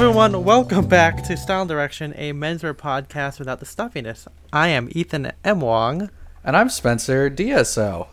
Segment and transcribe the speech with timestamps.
[0.00, 0.44] Everyone.
[0.44, 4.26] Welcome back to Style Direction, a menswear podcast without the stuffiness.
[4.50, 5.60] I am Ethan M.
[5.60, 6.08] Wong.
[6.42, 8.06] And I'm Spencer DSO.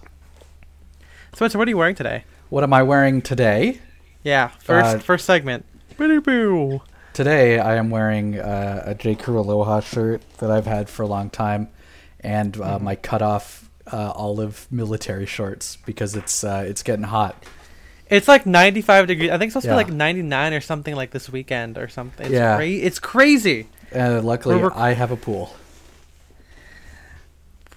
[1.33, 2.25] Spencer, what are you wearing today?
[2.49, 3.79] What am I wearing today?
[4.21, 5.65] Yeah, first Uh, first segment.
[7.13, 9.15] Today I am wearing uh, a J.
[9.15, 11.69] Crew Aloha shirt that I've had for a long time,
[12.19, 17.41] and uh, my cut off uh, olive military shorts because it's uh, it's getting hot.
[18.09, 19.29] It's like 95 degrees.
[19.31, 19.73] I think it's supposed Yeah.
[19.77, 22.27] to be like 99 or something like this weekend or something.
[22.27, 22.55] It's Yeah.
[22.55, 23.67] cra- it's crazy.
[23.95, 25.55] Uh, luckily, We're I have a pool.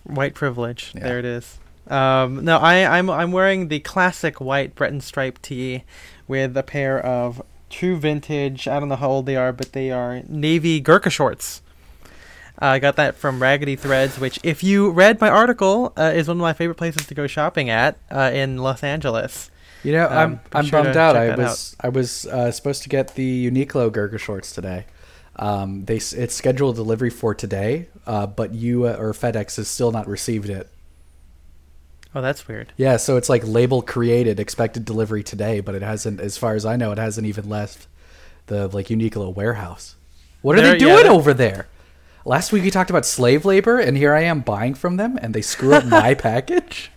[0.04, 0.92] White privilege.
[0.94, 1.02] Yeah.
[1.04, 1.58] There it is.
[1.88, 5.82] Um, no, I, I'm I'm wearing the classic white Breton stripe tee
[6.28, 8.68] with a pair of true vintage.
[8.68, 11.62] I don't know how old they are, but they are navy Gurkha shorts.
[12.62, 16.28] Uh, I got that from Raggedy Threads, which, if you read my article, uh, is
[16.28, 19.50] one of my favorite places to go shopping at uh, in Los Angeles.
[19.82, 21.16] You know, Um, I'm I'm sure bummed out.
[21.16, 24.84] I was I was uh, supposed to get the Uniqlo Gurkha shorts today.
[25.36, 29.90] Um, they it's scheduled delivery for today, uh, but you uh, or FedEx has still
[29.92, 30.68] not received it.
[32.14, 32.72] Oh, that's weird.
[32.76, 36.66] Yeah, so it's like label created, expected delivery today, but it hasn't, as far as
[36.66, 37.86] I know, it hasn't even left
[38.48, 39.94] the like Uniqlo warehouse.
[40.42, 41.68] What are There- they doing that- over there?
[42.24, 45.32] Last week we talked about slave labor, and here I am buying from them, and
[45.34, 46.90] they screw up my package.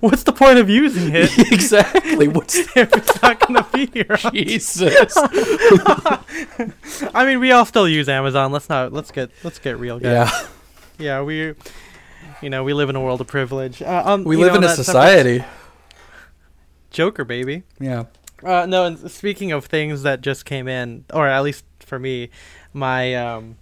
[0.00, 2.28] What's the point of using it exactly.
[2.28, 4.16] What's if it's not to be here?
[4.32, 5.12] Jesus?
[7.14, 8.52] I mean, we all still use Amazon.
[8.52, 8.92] Let's not.
[8.92, 9.30] Let's get.
[9.42, 10.30] Let's get real, guys.
[10.30, 10.46] yeah,
[10.98, 11.54] Yeah, we,
[12.42, 13.82] you know, we live in a world of privilege.
[13.82, 15.44] Uh, um, we you live know, in a that separate- society.
[16.90, 17.62] Joker, baby.
[17.80, 18.04] Yeah.
[18.42, 22.30] Uh, no, and speaking of things that just came in, or at least for me,
[22.72, 23.56] my um,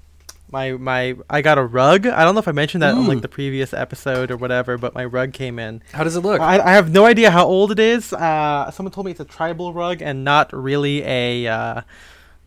[0.53, 2.07] my my, I got a rug.
[2.07, 3.23] I don't know if I mentioned that on like Mm.
[3.23, 5.83] the previous episode or whatever, but my rug came in.
[5.93, 6.41] How does it look?
[6.41, 8.13] I, I have no idea how old it is.
[8.13, 11.81] Uh, someone told me it's a tribal rug and not really a uh,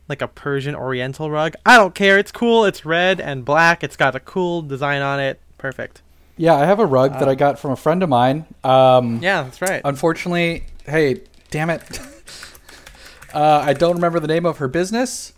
[0.07, 1.55] like a Persian Oriental rug.
[1.65, 2.17] I don't care.
[2.19, 2.63] It's cool.
[2.65, 3.83] It's red and black.
[3.83, 5.39] It's got a cool design on it.
[5.57, 6.01] Perfect.
[6.37, 8.45] yeah, I have a rug that Uh, I got from a friend of mine.
[8.63, 9.81] Um, Yeah, that's right.
[9.83, 11.81] Unfortunately, hey, damn it.
[13.33, 15.33] uh, I don't remember the name of her business.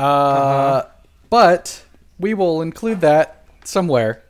[0.00, 0.86] Uh, Uh-huh.
[1.28, 1.84] But
[2.18, 4.22] we will include that somewhere.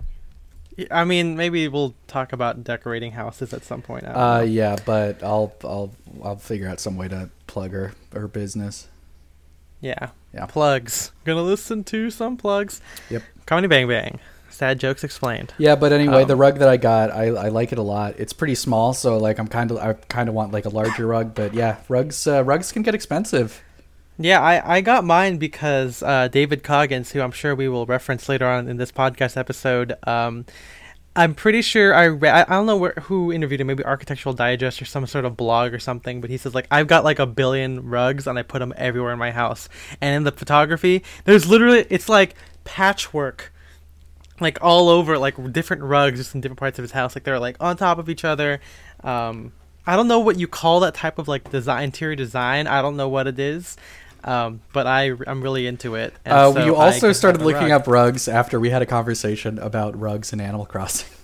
[0.91, 4.07] I mean, maybe we'll talk about decorating houses at some point.
[4.07, 5.93] I Uh, yeah, but I'll I'll
[6.25, 8.89] I'll figure out some way to plug her her business.
[9.81, 10.11] yeah.
[10.33, 10.47] Yeah.
[10.47, 11.11] Plugs.
[11.25, 12.81] Gonna listen to some plugs.
[13.11, 13.23] Yep.
[13.47, 14.21] Comedy Bang Bang.
[14.49, 15.53] Sad jokes explained.
[15.59, 18.15] Yeah, but anyway, the Um, rug that I got, I, I like it a lot.
[18.19, 21.07] It's pretty small, so like I'm kind of I kind of want like a larger
[21.07, 21.35] rug.
[21.35, 23.61] But yeah, rugs uh, rugs can get expensive.
[24.23, 28.29] Yeah, I, I got mine because uh, David Coggins, who I'm sure we will reference
[28.29, 30.45] later on in this podcast episode, um,
[31.17, 34.83] I'm pretty sure I read, I don't know where, who interviewed him, maybe Architectural Digest
[34.83, 37.25] or some sort of blog or something, but he says, like, I've got like a
[37.25, 39.71] billion rugs and I put them everywhere in my house.
[40.03, 43.55] And in the photography, there's literally, it's like patchwork.
[44.39, 47.15] Like all over, like different rugs, just in different parts of his house.
[47.15, 48.61] Like they're like on top of each other.
[49.03, 49.53] Um,
[49.87, 52.67] I don't know what you call that type of like design, interior design.
[52.67, 53.77] I don't know what it is,
[54.25, 56.15] um, but I I'm really into it.
[56.25, 57.83] and Uh, so you also started looking rug.
[57.83, 61.09] up rugs after we had a conversation about rugs in Animal Crossing.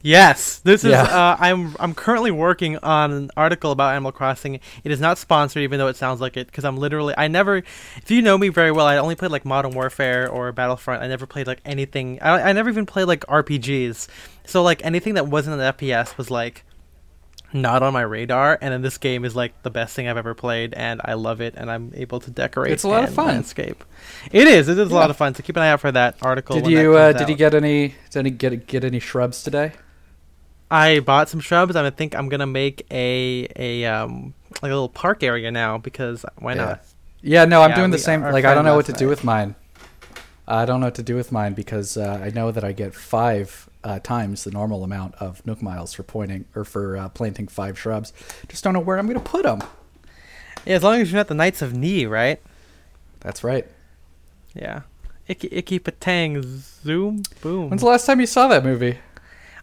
[0.00, 0.92] Yes, this is.
[0.92, 1.02] Yeah.
[1.02, 4.60] Uh, I'm I'm currently working on an article about Animal Crossing.
[4.84, 7.14] It is not sponsored, even though it sounds like it, because I'm literally.
[7.18, 7.56] I never.
[7.56, 11.02] If you know me very well, I only played like Modern Warfare or Battlefront.
[11.02, 12.20] I never played like anything.
[12.22, 14.06] I, I never even played like RPGs.
[14.46, 16.64] So like anything that wasn't an FPS was like
[17.52, 18.58] not on my radar.
[18.60, 21.40] And then this game is like the best thing I've ever played, and I love
[21.40, 21.54] it.
[21.56, 22.72] And I'm able to decorate.
[22.72, 23.26] It's a lot of fun.
[23.28, 23.84] Landscape.
[24.32, 24.68] It is.
[24.68, 24.98] It is a Yeah.
[25.00, 25.34] lot of fun.
[25.34, 26.60] So keep an eye out for that article.
[26.60, 29.72] Did you uh, did you get any did any get get any shrubs today?
[30.70, 31.74] I bought some shrubs.
[31.76, 35.78] and I think I'm gonna make a a um like a little park area now
[35.78, 36.64] because why Yeah.
[36.64, 36.84] not?
[37.22, 38.22] Yeah, no, I'm Yeah, doing the same.
[38.22, 39.54] Like I don't know what to do with mine.
[40.46, 42.94] I don't know what to do with mine because uh, I know that I get
[42.94, 47.48] five uh, times the normal amount of Nook miles for pointing or for uh, planting
[47.48, 48.12] five shrubs.
[48.48, 49.60] Just don't know where I'm going to put them.
[50.64, 52.40] Yeah, as long as you're not the Knights of Ni, right?
[53.20, 53.66] That's right.
[54.54, 54.82] Yeah.
[55.28, 57.68] Icky icky patang zoom boom.
[57.70, 58.98] When's the last time you saw that movie?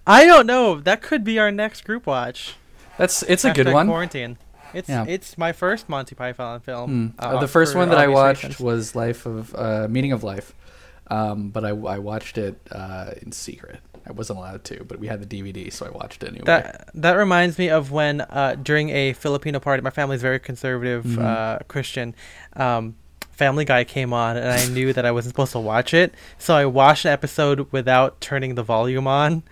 [0.06, 0.80] I don't know.
[0.80, 2.56] That could be our next group watch.
[2.98, 3.88] That's it's a good one.
[3.88, 4.38] Quarantine.
[4.74, 5.06] It's Yeah.
[5.08, 7.16] it's my first Monty Python film.
[7.18, 8.60] Uh, Uh, the first one that I watched reasons.
[8.60, 10.54] was Life of uh, Meaning of Life,
[11.10, 13.80] um, but I, I watched it uh, in secret.
[14.08, 16.46] I wasn't allowed to, but we had the DVD, so I watched it anyway.
[16.46, 21.04] That that reminds me of when uh, during a Filipino party, my family's very conservative
[21.06, 21.24] Mhm.
[21.24, 22.14] uh, Christian.
[22.56, 22.96] Um,
[23.32, 26.56] Family Guy came on, and I knew that I wasn't supposed to watch it, so
[26.56, 29.44] I watched an episode without turning the volume on,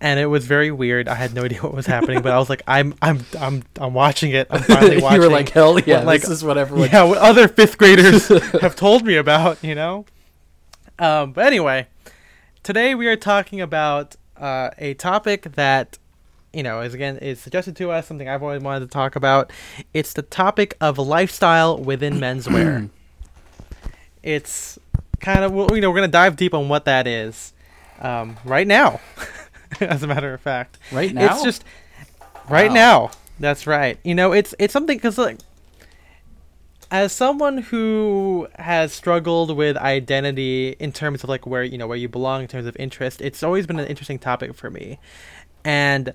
[0.00, 1.06] and it was very weird.
[1.08, 3.92] I had no idea what was happening, but I was like, I'm I'm I'm I'm
[3.92, 4.46] watching it.
[4.50, 5.16] I'm finally watching.
[5.20, 6.88] you were like, hell yeah, what, like, this is what everyone.
[6.90, 8.28] yeah, what other fifth graders
[8.62, 10.06] have told me about, you know.
[10.98, 11.88] Um, but anyway,
[12.66, 15.98] today we are talking about uh, a topic that
[16.52, 19.52] you know is again is suggested to us something I've always wanted to talk about.
[19.94, 22.90] It's the topic of lifestyle within menswear.
[24.24, 24.80] it's
[25.20, 27.52] kind of you know we're gonna dive deep on what that is
[28.00, 29.00] um, right now.
[29.80, 31.62] as a matter of fact, Right now, it's just
[32.48, 32.74] right Wow.
[32.74, 33.10] now.
[33.38, 33.96] That's right.
[34.02, 35.38] You know, it's it's something because like
[36.90, 41.96] as someone who has struggled with identity in terms of like where you know where
[41.96, 44.98] you belong in terms of interest, it's always been an interesting topic for me,
[45.64, 46.14] and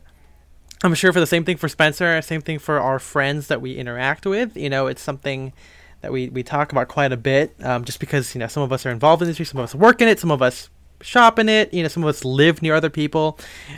[0.83, 3.75] I'm sure for the same thing for Spencer, same thing for our friends that we
[3.75, 4.56] interact with.
[4.56, 5.53] You know, it's something
[6.01, 8.71] that we we talk about quite a bit, um, just because you know some of
[8.71, 10.69] us are involved in this, some of us work in it, some of us
[11.01, 11.73] shop in it.
[11.73, 13.38] You know, some of us live near other people.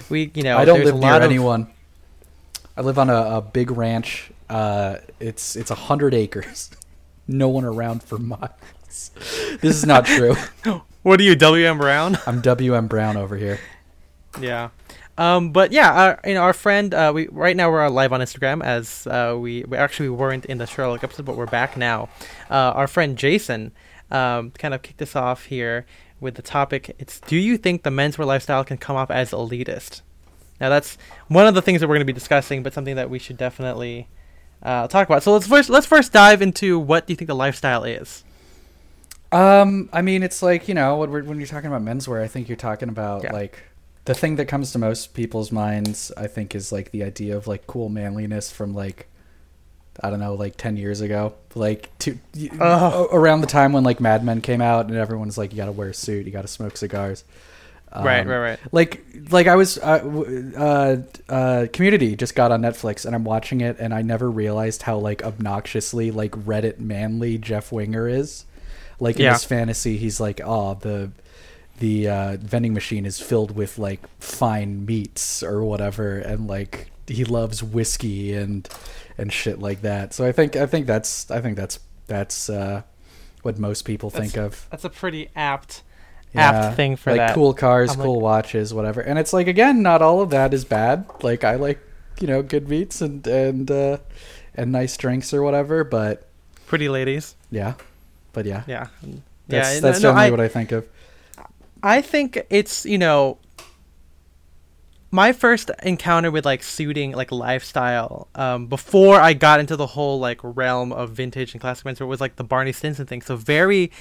[0.09, 1.67] We you know I don't live a near of- anyone.
[2.75, 4.31] I live on a, a big ranch.
[4.49, 6.69] Uh, it's it's a hundred acres.
[7.27, 9.11] No one around for miles.
[9.61, 10.35] This is not true.
[11.03, 12.17] What are you, WM Brown?
[12.25, 13.59] I'm WM Brown over here.
[14.39, 14.69] yeah.
[15.17, 18.21] Um, but yeah, our, you know, our friend, uh, we right now we're live on
[18.21, 22.07] Instagram as uh, we, we actually weren't in the Sherlock episode, but we're back now.
[22.49, 23.73] Uh, our friend Jason
[24.11, 25.85] um, kind of kicked us off here
[26.21, 26.95] with the topic.
[26.97, 30.03] It's do you think the menswear lifestyle can come off as elitist?
[30.61, 30.97] Now that's
[31.27, 33.35] one of the things that we're going to be discussing, but something that we should
[33.35, 34.07] definitely
[34.63, 35.21] uh, talk about.
[35.23, 38.23] So let's first let's first dive into what do you think the lifestyle is?
[39.31, 42.27] Um, I mean, it's like you know, when, we're, when you're talking about menswear, I
[42.27, 43.33] think you're talking about Yeah.
[43.33, 43.59] like
[44.05, 46.11] the thing that comes to most people's minds.
[46.17, 49.07] I think is like the idea of like cool manliness from like
[50.01, 52.17] I don't know, like ten years ago, like to
[52.59, 55.65] a- around the time when like Mad Men came out, and everyone's like, you got
[55.65, 57.23] to wear a suit, you got to smoke cigars.
[57.95, 58.59] Right, Um, right, right.
[58.71, 60.03] like like I was uh,
[60.57, 64.81] uh, uh, Community just got on Netflix and I'm watching it and I never realized
[64.83, 68.45] how like obnoxiously like Reddit manly Jeff Winger is.
[68.99, 69.33] Like in Yeah.
[69.33, 71.11] his fantasy, he's like, oh the
[71.79, 77.25] the uh, vending machine is filled with like fine meats or whatever, and like he
[77.25, 78.69] loves whiskey and
[79.17, 80.13] and shit like that.
[80.13, 82.83] So I think I think that's I think that's that's uh,
[83.41, 84.67] what most people think of.
[84.69, 85.81] That's a pretty apt
[86.33, 87.35] Yeah, apt thing for like that.
[87.35, 89.01] cool cars, I'm cool watches, whatever.
[89.01, 91.05] And it's like again, not all of that is bad.
[91.21, 91.79] Like I like,
[92.19, 93.97] you know, good meats and and uh
[94.55, 96.27] and nice drinks or whatever, but
[96.65, 97.35] Pretty ladies.
[97.51, 97.75] yeah.
[98.31, 98.63] But yeah.
[98.67, 98.87] Yeah.
[99.47, 100.87] That's yeah, that's no, no, generally I, what I think of.
[101.83, 103.37] I think it's, you know,
[105.11, 110.19] my first encounter with like suiting like lifestyle um, before I got into the whole
[110.19, 113.21] like realm of vintage and classic menswear was like the Barney Stinson thing.
[113.21, 113.91] So very,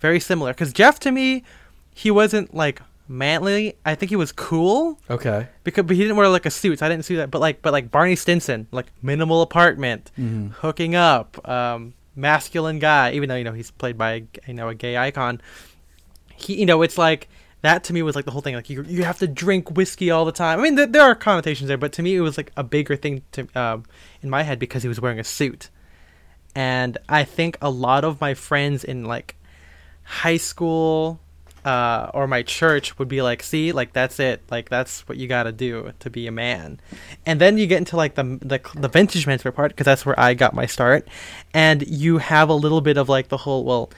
[0.00, 0.52] very similar.
[0.52, 1.44] Because Jeff to me,
[1.94, 3.76] he wasn't like manly.
[3.84, 5.48] I think he was cool Okay.
[5.64, 6.78] because but he didn't wear like a suit.
[6.78, 7.30] So I didn't see that.
[7.30, 10.52] But like but like Barney Stinson, like minimal apartment, Mhm.
[10.52, 13.12] hooking up, um, masculine guy.
[13.12, 15.40] Even though you know he's played by you know a gay icon,
[16.36, 17.28] he you know it's like
[17.62, 18.54] that to me was like the whole thing.
[18.54, 20.58] Like you you have to drink whiskey all the time.
[20.58, 22.96] I mean th- there are connotations there, but to me it was like a bigger
[22.96, 23.84] thing to um,
[24.22, 25.68] in my head because he was wearing a suit,
[26.54, 29.36] and I think a lot of my friends in like
[30.04, 31.20] high school
[31.64, 34.42] uh, or my church would be like, "See, like that's it.
[34.50, 36.80] Like that's what you got to do to be a man."
[37.24, 40.18] And then you get into like the the, the vintage menswear part because that's where
[40.18, 41.06] I got my start,
[41.54, 43.90] and you have a little bit of like the whole well,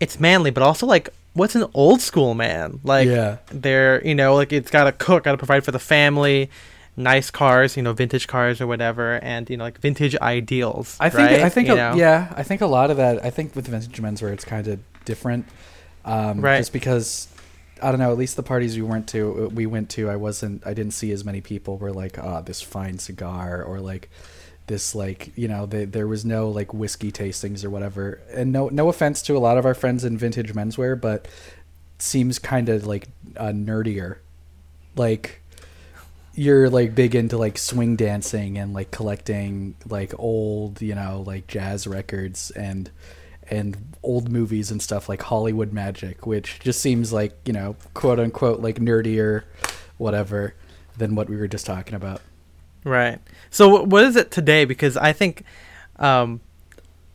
[0.00, 3.08] it's manly, but also like what's an old school man like?
[3.08, 3.38] Yeah.
[3.50, 6.50] they're you know like it's got to cook, got to provide for the family.
[6.96, 10.96] Nice cars, you know, vintage cars or whatever, and you know, like vintage ideals.
[10.98, 11.40] I think right?
[11.42, 13.24] I think a, yeah, I think a lot of that.
[13.24, 15.46] I think with vintage menswear, it's kind of different,
[16.04, 16.58] um, Right.
[16.58, 17.28] Just because
[17.82, 18.10] I don't know.
[18.10, 20.92] At least the parties we went to, uh, we went to, I wasn't, I didn't
[20.94, 24.10] see as many people were like, ah, this fine cigar, or like
[24.66, 28.20] this, like you know, they, there was no like whiskey tastings or whatever.
[28.32, 31.28] And no, no offense to a lot of our friends in vintage menswear, but
[31.98, 34.18] seems kind of like uh, nerdier,
[34.96, 35.42] like
[36.34, 41.48] you're like big into like swing dancing and like collecting like old you know like
[41.48, 42.92] jazz records and
[43.50, 48.18] and old movies and stuff like Hollywood Magic which just seems like you know quote
[48.18, 49.44] unquote like nerdier
[49.96, 50.54] whatever
[50.96, 52.20] than what we were just talking about
[52.84, 53.20] Right.
[53.50, 54.64] So what is it today?
[54.64, 55.44] Because I think
[55.96, 56.40] um,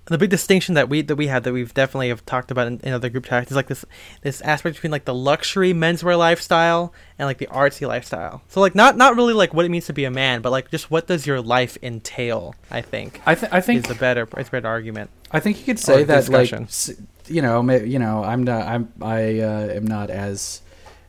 [0.05, 2.79] the big distinction that we that we have that we've definitely have talked about in,
[2.83, 3.85] in other group chats is like this
[4.21, 8.41] this aspect between like the luxury menswear lifestyle and like the artsy lifestyle.
[8.49, 10.69] So like not not really like what it means to be a man, but like
[10.69, 12.55] just what does your life entail?
[12.69, 15.09] I think I, th- I think is a better is a better argument.
[15.31, 16.63] I think you could say that like discussion.
[16.63, 16.91] s-
[17.27, 20.61] you know you know I'm not I'm I uh, am not as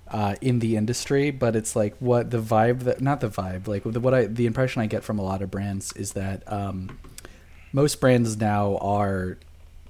[0.09, 3.83] uh, in the industry, but it's like what the vibe that not the vibe like
[3.85, 6.97] the, what I the impression I get from a lot of brands is that um,
[7.75, 9.37] most brands now are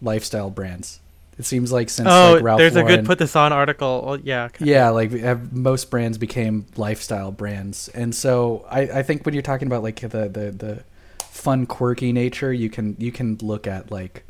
[0.03, 0.99] lifestyle brands.
[1.39, 4.05] It seems like since oh, like Ralph there's Lauren, a good put this on article.
[4.07, 4.49] Oh, yeah.
[4.61, 9.43] yeah, like have, most brands became lifestyle brands, and so I, I think when you're
[9.43, 10.85] talking about like the, the the
[11.25, 14.25] fun, quirky nature, you can you can look at like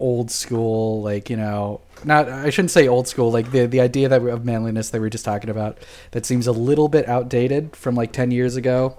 [0.00, 4.08] old school, like you know, not I shouldn't say old school, like the the idea
[4.08, 5.78] that of manliness that we are just talking about
[6.12, 8.96] that seems a little bit outdated from like ten years ago.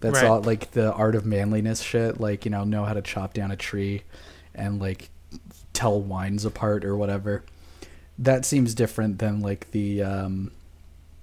[0.00, 0.26] That's Right.
[0.26, 3.50] all like the art of manliness shit, like you know, know how to chop down
[3.50, 4.02] a tree,
[4.54, 5.08] and like
[5.72, 7.42] tell wines apart or whatever.
[8.18, 10.50] That seems different than like the um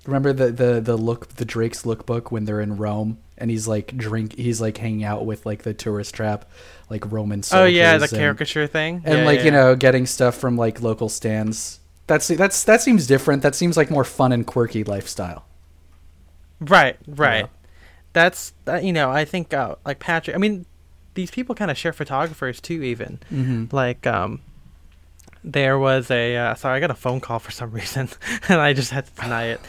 [0.06, 3.96] remember the the the look the Drake's lookbook when they're in Rome and he's like
[3.96, 6.46] drink he's like hanging out with like the tourist trap
[6.90, 9.04] like Roman Oh yeah, the and- caricature thing.
[9.06, 11.80] and Yeah, like yeah, you know getting stuff from like local stands.
[12.08, 13.42] That's that's that seems different.
[13.44, 15.46] That seems like more fun and quirky lifestyle.
[16.60, 17.46] Right, right.
[17.46, 17.48] Yeah.
[18.14, 18.84] That's that.
[18.84, 20.36] You know, I think uh, like Patrick.
[20.36, 20.66] I mean,
[21.14, 22.82] these people kind of share photographers too.
[22.84, 23.76] Even Mm-hmm.
[23.76, 24.42] like um,
[25.44, 28.10] there was a uh, sorry, I got a phone call for some reason,
[28.50, 29.62] and I just had to deny it.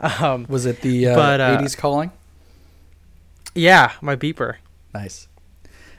[0.00, 2.12] Um, Was it the uh, But, uh, 80s calling?
[3.54, 4.56] yeah, my beeper.
[4.94, 5.28] Nice.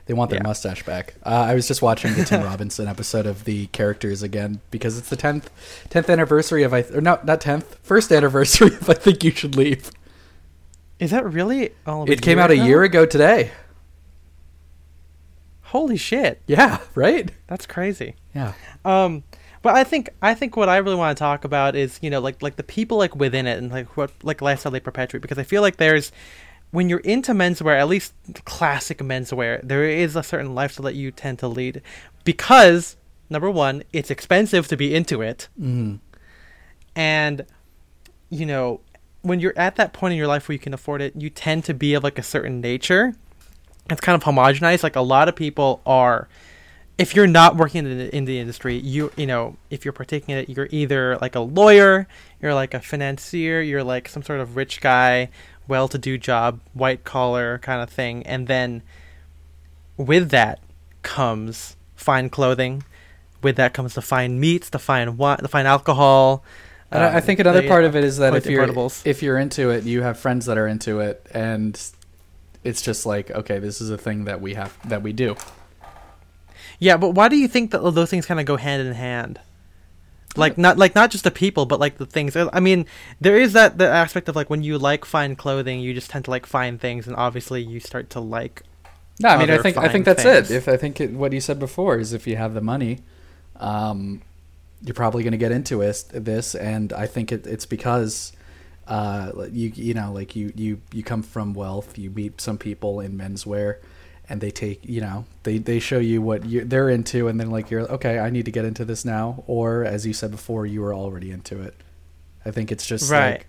[0.06, 0.48] They want their Yeah.
[0.48, 1.14] mustache back.
[1.24, 5.10] Uh, I was just watching the Tim Robinson episode of the characters again because it's
[5.10, 5.52] the tenth
[5.90, 9.56] tenth anniversary of I or no not tenth first anniversary of I think you should
[9.56, 9.92] leave.
[11.00, 11.72] Is that really?
[11.88, 13.52] All It came out a year ago today.
[15.64, 17.30] Holy shit, Yeah, right.
[17.48, 18.16] that's crazy.
[18.34, 18.54] Yeah.
[18.84, 19.24] Um,
[19.62, 22.20] but I think I think what I really want to talk about is you know
[22.20, 25.38] like like the people like within it and like what like lifestyle they perpetuate because
[25.38, 26.12] I feel like there's
[26.72, 28.14] when you're into menswear, at least
[28.46, 31.82] classic menswear, there is a certain lifestyle that you tend to lead
[32.24, 32.96] because
[33.30, 36.00] number one, it's expensive to be into it, Mm.
[36.96, 37.46] and
[38.30, 38.80] you know
[39.22, 41.66] when you're at that point in your life where you can afford it, you tend
[41.66, 43.16] to be of like a certain nature.
[43.90, 44.84] It's kind of homogenized.
[44.84, 46.28] Like a lot of people are
[47.00, 50.34] if you're not working in the, in the industry, you you know, if you're partaking
[50.34, 52.08] in it, you're either like a lawyer,
[52.42, 55.30] you're like a financier, you're like some sort of rich guy,
[55.68, 58.84] well-to-do job, white collar kind of thing, and then
[59.96, 60.60] with that
[61.02, 62.84] comes fine clothing.
[63.42, 66.44] With that comes the fine meats, the fine wine, the fine alcohol.
[66.92, 68.68] And I I um, think another part of it is that if you're
[69.06, 71.80] if you're into it, you have friends that are into it, and
[72.64, 75.36] it's just like okay, this is a thing that we have that we do.
[76.80, 79.40] Yeah, but why do you think that those things kind of go hand in hand?
[80.36, 82.36] Like not like not just the people, but like the things.
[82.36, 82.86] I mean,
[83.20, 86.26] there is that the aspect of like when you like fine clothing, you just tend
[86.26, 88.64] to like fine things, and obviously you start to like.
[89.20, 90.50] No, I mean, I think I think that's things.
[90.50, 90.56] it.
[90.56, 93.00] If I think it, what you said before is if you have the money,
[93.58, 94.22] um,
[94.84, 98.32] you're probably going to get into it, this, and I think it, it's because
[98.88, 101.98] uh, you you know like you you you come from wealth.
[101.98, 103.78] You meet some people in menswear,
[104.30, 107.52] and they take you know they they show you what you they're into, and then
[107.52, 108.20] like you're okay.
[108.20, 111.32] I need to get into this now, or as you said before, you were already
[111.32, 111.76] into it.
[112.46, 113.32] I think it's just Right.
[113.32, 113.48] like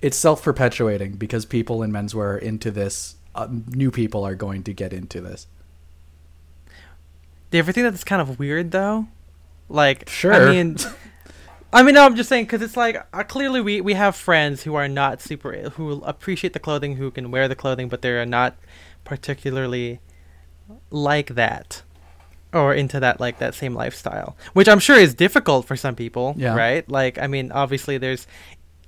[0.00, 3.16] it's self perpetuating because people in menswear are into this.
[3.34, 5.46] Uh, new people are going to get into this.
[7.50, 9.08] Do you ever think that's kind of weird though?
[9.68, 10.32] Like, Sure.
[10.32, 10.76] I mean,
[11.72, 14.62] I mean, no, I'm just saying because it's like uh, clearly we we have friends
[14.62, 18.24] who are not super who appreciate the clothing, who can wear the clothing, but they're
[18.24, 18.56] not
[19.04, 20.00] particularly
[20.90, 21.82] like that
[22.52, 26.34] or into that like that same lifestyle, which I'm sure is difficult for some people,
[26.38, 26.54] Yeah.
[26.54, 26.88] right?
[26.88, 28.26] Like, I mean, obviously there's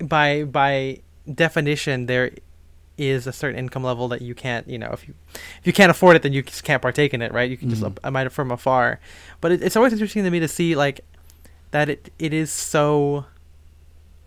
[0.01, 2.31] by by definition there
[2.99, 5.89] is a certain income level that you can't, you know, if you if you can't
[5.89, 7.49] afford it, then you just can't partake in it, right?
[7.49, 7.97] You can just Mhm.
[8.03, 8.99] admire from afar.
[9.41, 11.01] But it, it's always interesting to me to see like
[11.71, 13.25] that it it is so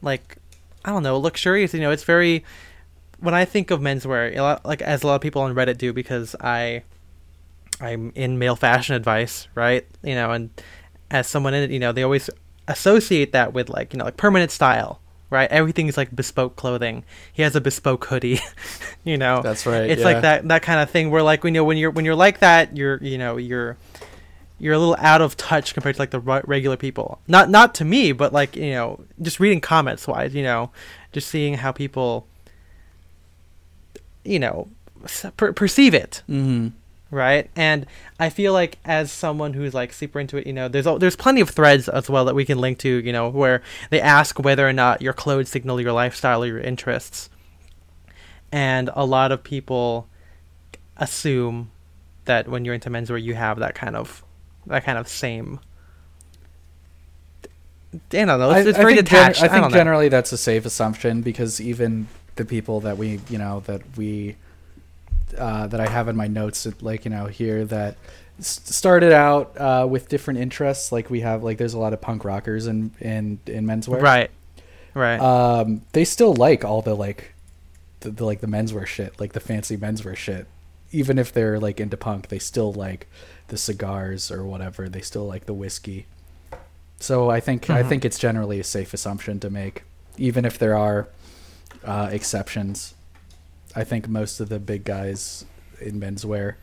[0.00, 0.36] like
[0.84, 1.74] I don't know luxurious.
[1.74, 2.44] You know, it's very
[3.20, 5.78] when I think of menswear, a lot, like as a lot of people on Reddit
[5.78, 6.82] do, because I
[7.80, 9.86] I'm in male fashion advice, right?
[10.02, 10.50] You know, and
[11.10, 12.30] as someone in it, you know, they always
[12.68, 15.00] associate that with like you know like permanent style,
[15.32, 15.50] right?
[15.50, 17.04] Everything is like bespoke clothing.
[17.32, 18.40] He has a bespoke hoodie,
[19.04, 19.42] you know.
[19.42, 19.90] That's right.
[19.90, 20.06] It's yeah.
[20.06, 22.14] like that that kind of thing where like when you know when you're when you're
[22.14, 23.76] like that, you're you know you're
[24.60, 27.20] you're a little out of touch compared to like the regular people.
[27.26, 30.70] Not not to me, but like you know just reading comments wise, you know,
[31.12, 32.26] just seeing how people
[34.24, 34.68] you know
[35.36, 36.68] per- perceive it Mm-hmm.
[37.12, 37.48] Right?
[37.54, 37.86] And
[38.18, 41.40] I feel like as someone who's like super into it, you know, there's there's plenty
[41.40, 44.68] of threads as well that we can link to, you know, where they ask whether
[44.68, 47.30] or not your clothes signal your lifestyle or your interests.
[48.50, 50.08] And a lot of people
[50.96, 51.70] assume
[52.24, 54.24] that when you're into menswear, you have that kind of
[54.66, 55.60] that kind of same
[57.94, 58.50] I don't know.
[58.50, 59.40] I, It's, it's I very think detached.
[59.40, 59.78] gen- I I, think don't know.
[59.78, 64.36] generally that's a safe assumption because even the people that we, you know, that we,
[65.38, 67.96] uh, that I have in my notes, like you know, here that
[68.40, 70.92] started out uh, with different interests.
[70.92, 74.00] Like we have, like there's a lot of punk rockers in in in menswear.
[74.00, 74.30] Right.
[74.94, 75.18] Right.
[75.18, 77.32] Um, they still like all the like,
[78.00, 80.46] the, the like the menswear shit, like the fancy menswear shit.
[80.90, 83.06] Even if they're like into punk, they still like
[83.48, 84.88] the cigars or whatever.
[84.88, 86.06] They still like the whiskey.
[87.00, 87.88] So I think I Mhm.
[87.88, 89.84] think it's generally a safe assumption to make,
[90.18, 91.08] even if there are
[91.84, 92.94] uh, exceptions.
[93.74, 95.44] I think most of the big guys
[95.80, 96.54] in menswear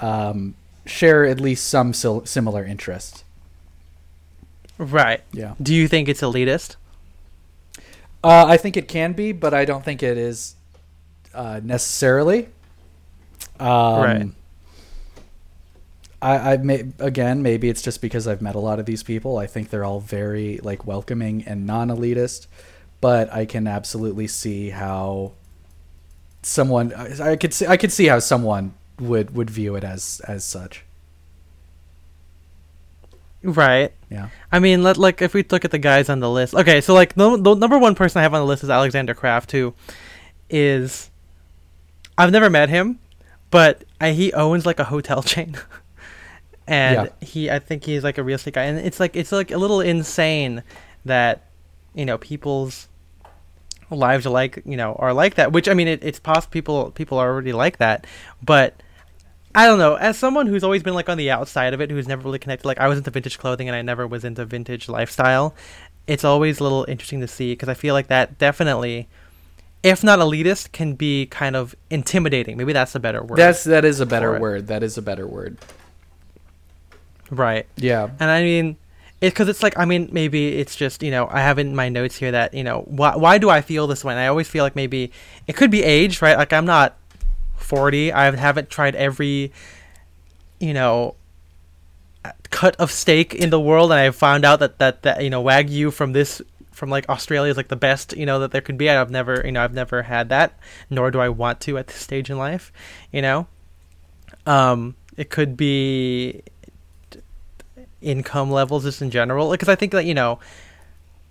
[0.00, 0.54] um,
[0.86, 3.24] share at least some sil- similar interests.
[4.78, 5.22] right.
[5.32, 5.54] Yeah.
[5.62, 6.76] Do you think it's elitist?
[8.22, 10.54] Uh, I think it can be, but I don't think it is
[11.34, 12.48] uh, necessarily.
[13.58, 14.28] Um, Right.
[16.22, 19.38] I, I may again maybe it's just because I've met a lot of these people.
[19.38, 22.46] I think they're all very like welcoming and non-elitist,
[23.00, 25.32] but I can absolutely see how
[26.42, 30.44] someone I could see I could see how someone would would view it as as
[30.44, 30.84] such.
[33.42, 33.92] Right.
[34.10, 34.28] Yeah.
[34.52, 36.54] I mean, let like if we look at the guys on the list.
[36.54, 39.14] Okay, so like the, the number one person I have on the list is Alexander
[39.14, 39.74] Kraft, who
[40.50, 41.10] is
[42.18, 42.98] I've never met him,
[43.50, 45.56] but I, he owns like a hotel chain,
[46.66, 49.50] and he I think he's like a real estate guy, and it's like it's like
[49.50, 50.62] a little insane
[51.06, 51.46] that
[51.94, 52.88] you know people's
[53.90, 55.52] lives are like you know are like that.
[55.52, 58.06] Which I mean, it, it's possible people people are already like that,
[58.42, 58.74] but.
[59.52, 59.96] I don't know.
[59.96, 62.64] As someone who's always been like on the outside of it, who's never really connected,
[62.64, 65.56] like I was into vintage clothing and I never was into vintage lifestyle.
[66.06, 69.08] It's always a little interesting to see because I feel like that definitely,
[69.82, 72.58] if not elitist, can be kind of intimidating.
[72.58, 73.38] Maybe that's a better word.
[73.38, 74.40] That's that is a better for it.
[74.40, 74.66] word.
[74.68, 75.58] That is a better word.
[77.30, 77.66] right.
[77.74, 78.08] Yeah.
[78.20, 78.76] And I mean,
[79.20, 81.88] it's because it's like I mean maybe it's just you know I have in my
[81.88, 84.14] notes here that you know why why do I feel this way?
[84.14, 85.12] And I always feel like maybe
[85.46, 86.36] it could be age, right?
[86.36, 86.96] Like I'm not
[87.56, 88.12] forty.
[88.12, 89.52] I haven't tried every
[90.58, 91.16] you know
[92.50, 95.42] cut of steak in the world, and I found out that that that you know
[95.42, 96.40] wagyu from this
[96.72, 98.88] from like Australia is like the best you know that there could be.
[98.88, 101.96] I've never you know I've never had that, nor do I want to at this
[101.96, 102.72] stage in life.
[103.12, 103.46] You know,
[104.46, 106.42] um, it could be
[108.02, 110.38] income levels just in general because i think that you know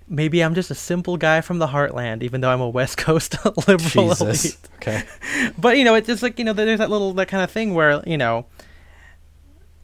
[0.07, 3.35] maybe i'm just a simple guy from the heartland even though i'm a west coast
[3.67, 4.45] liberal Jesus.
[4.45, 4.57] elite.
[4.75, 5.03] Okay.
[5.57, 7.73] but you know it's just like you know there's that little that kind of thing
[7.73, 8.45] where you know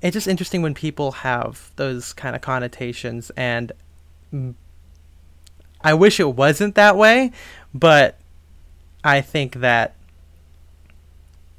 [0.01, 3.71] it's just interesting when people have those kind of connotations and
[5.81, 7.31] i wish it wasn't that way
[7.73, 8.19] but
[9.03, 9.95] i think that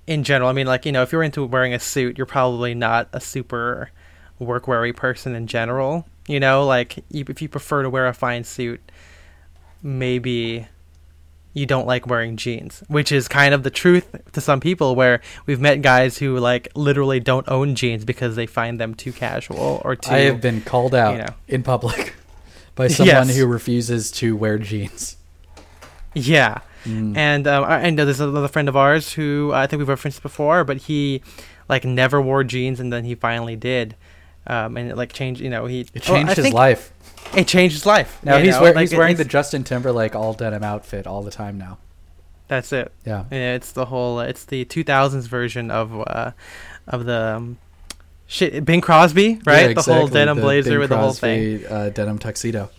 [0.07, 2.75] in general i mean like you know if you're into wearing a suit you're probably
[2.75, 3.91] not a super
[4.39, 8.13] work weary person in general you know like you, if you prefer to wear a
[8.15, 8.81] fine suit
[9.83, 10.67] maybe
[11.55, 15.21] you don't like wearing jeans which is kind of the truth to some people where
[15.47, 19.81] we've met guys who like literally don't own jeans because they find them too casual
[19.85, 21.35] or too I have been called out you know.
[21.49, 22.15] in public
[22.75, 23.37] by someone Yes.
[23.37, 25.17] who refuses to wear jeans.
[26.15, 27.17] yeah Mm.
[27.17, 30.23] And um, I I know there's another friend of ours who I think we've referenced
[30.23, 31.21] before, but he
[31.69, 33.97] like never wore jeans, and then he finally did,
[34.47, 35.41] um, and it like changed.
[35.41, 36.93] You know, he It changed his life.
[37.35, 38.19] It changed his life.
[38.23, 41.31] Now he's know, wear, like, he's wearing the Justin Timberlake all denim outfit all the
[41.31, 41.79] time now.
[42.49, 42.93] That's it.
[43.05, 43.25] Yeah.
[43.31, 44.21] Yeah, it's the whole.
[44.21, 46.33] It's the 2000s version of uh,
[46.87, 47.59] of the um,
[48.27, 48.65] shit.
[48.65, 49.69] Bing Crosby, right?
[49.69, 51.61] Yeah, The whole denim The blazer Bing with the whole thing.
[51.61, 52.71] Crosby, Uh, denim tuxedo.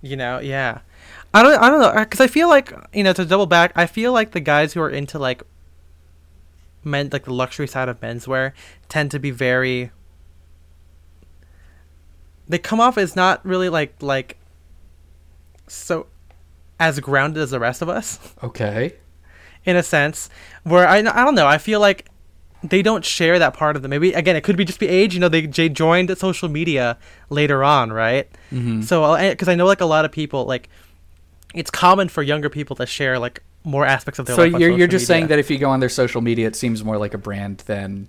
[0.00, 0.80] You know, yeah.
[1.34, 1.60] I don't.
[1.60, 3.72] I don't know because I feel like you know to double back.
[3.74, 5.42] I feel like the guys who are into like
[6.84, 8.52] men, like the luxury side of menswear,
[8.88, 9.90] tend to be very.
[12.48, 14.36] They come off as not really like like.
[15.66, 16.06] So,
[16.80, 18.94] as grounded as the rest of us, Okay.
[19.66, 20.30] in a sense,
[20.64, 21.46] where I I don't know.
[21.46, 22.08] I feel like
[22.64, 23.90] they don't share that part of them.
[23.90, 25.14] Maybe again, it could be just be age.
[25.14, 26.96] You know, they they joined social media
[27.30, 28.28] later on, right?
[28.50, 28.82] Mm-hmm.
[28.82, 30.68] So, because I know like a lot of people, like
[31.54, 34.88] it's common for younger people to share like more aspects of their So you're you're
[34.88, 37.18] just saying that if you go on their social media, it seems more like a
[37.18, 38.08] brand than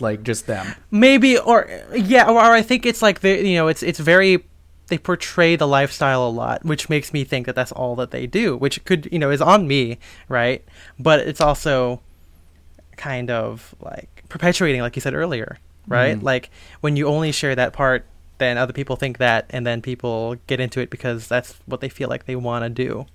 [0.00, 0.74] like just them.
[0.90, 4.44] maybe, or yeah, or, or I think it's like they, you know, it's it's very
[4.88, 8.26] they portray the lifestyle a lot, which makes me think that that's all that they
[8.26, 10.64] do, which could you know is on me, right?
[10.98, 12.00] But it's also
[12.96, 16.18] kind of like perpetuating, like you said earlier, right?
[16.18, 16.22] Mhm.
[16.22, 18.04] Like when you only share that part,
[18.38, 21.88] then other people think that, and then people get into it because that's what they
[21.88, 23.06] feel like they want to do,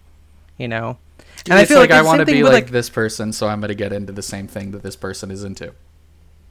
[0.57, 0.97] you know.
[1.45, 3.59] And I feel like, it's I want to be with, like, this person, so I'm
[3.61, 5.73] going to get into the same thing that this person is into.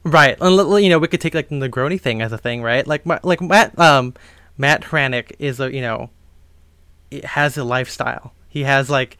[0.03, 0.37] Right.
[0.39, 2.85] And, you know, we could take like the Negroni thing as a thing, right?
[2.87, 4.13] Like, my, like Matt, um,
[4.57, 6.09] Matt Hranek is a you know
[7.09, 8.33] it has a lifestyle.
[8.49, 9.17] He has like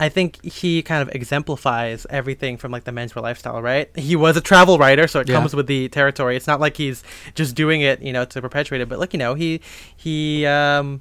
[0.00, 3.88] I think he kind of exemplifies everything from like the menswear lifestyle, right?
[3.96, 5.36] He was a travel writer, so it Yeah.
[5.36, 6.36] comes with the territory.
[6.36, 7.02] It's not like he's
[7.34, 9.60] just doing it, you know, to perpetuate it, but like you know, he
[9.96, 11.00] he um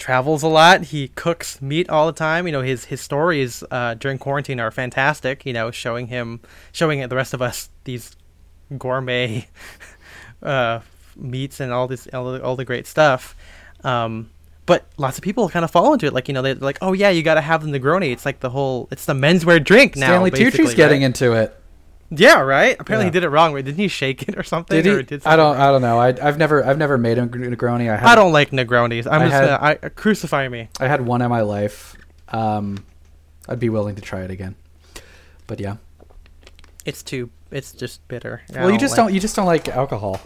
[0.00, 0.82] travels a lot.
[0.84, 2.46] He cooks meat all the time.
[2.46, 5.46] You know, his his stories uh, during quarantine are fantastic.
[5.46, 6.40] You know, showing him
[6.72, 8.16] showing the rest of us these
[8.76, 9.48] gourmet
[10.42, 10.80] uh,
[11.16, 13.36] meats and all this all the, all the great stuff.
[13.84, 14.30] Um,
[14.66, 16.92] but lots of people kind of fall into it, like you know, they're like, "Oh
[16.92, 19.96] yeah, you got to have the Negroni." It's like the whole, it's the menswear drink
[19.96, 20.06] now.
[20.06, 21.06] Stanley Tucci's getting right?
[21.06, 21.59] into it.
[22.10, 22.76] Yeah, right.
[22.78, 23.10] Apparently, Yeah.
[23.10, 23.54] he did it wrong.
[23.54, 24.76] Didn't he shake it or something?
[24.76, 24.90] Did he?
[24.90, 25.54] Or did I don't.
[25.54, 25.98] something I don't know.
[25.98, 26.64] I, I've never.
[26.64, 27.90] I've never made a Negroni.
[27.90, 29.06] I had, I don't like Negronis.
[29.06, 30.68] I'm I just had- gonna I, crucify me.
[30.80, 31.96] I had one in my life.
[32.28, 32.84] Um,
[33.48, 34.56] I'd be willing to try it again.
[35.46, 35.76] But yeah.
[36.84, 37.30] It's too.
[37.52, 38.42] It's just bitter.
[38.54, 39.14] I well, you just like- don't.
[39.14, 40.20] You just don't like alcohol.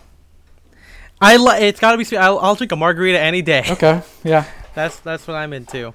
[1.20, 1.62] I like.
[1.62, 2.18] It's got to be sweet.
[2.18, 3.64] I'll, I'll drink a margarita any day.
[3.68, 4.02] Okay.
[4.24, 4.44] Yeah.
[4.74, 5.94] That's that's what I'm into.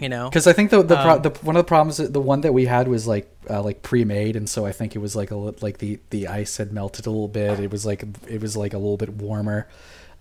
[0.00, 0.28] You know.
[0.28, 2.52] Because I think the the, pro- Um, the one of the problems the one that
[2.52, 5.36] we had was like uh, like pre-made, and so I think it was like a
[5.36, 7.60] like the the ice had melted a little bit.
[7.60, 9.66] It was like it was like a little bit warmer.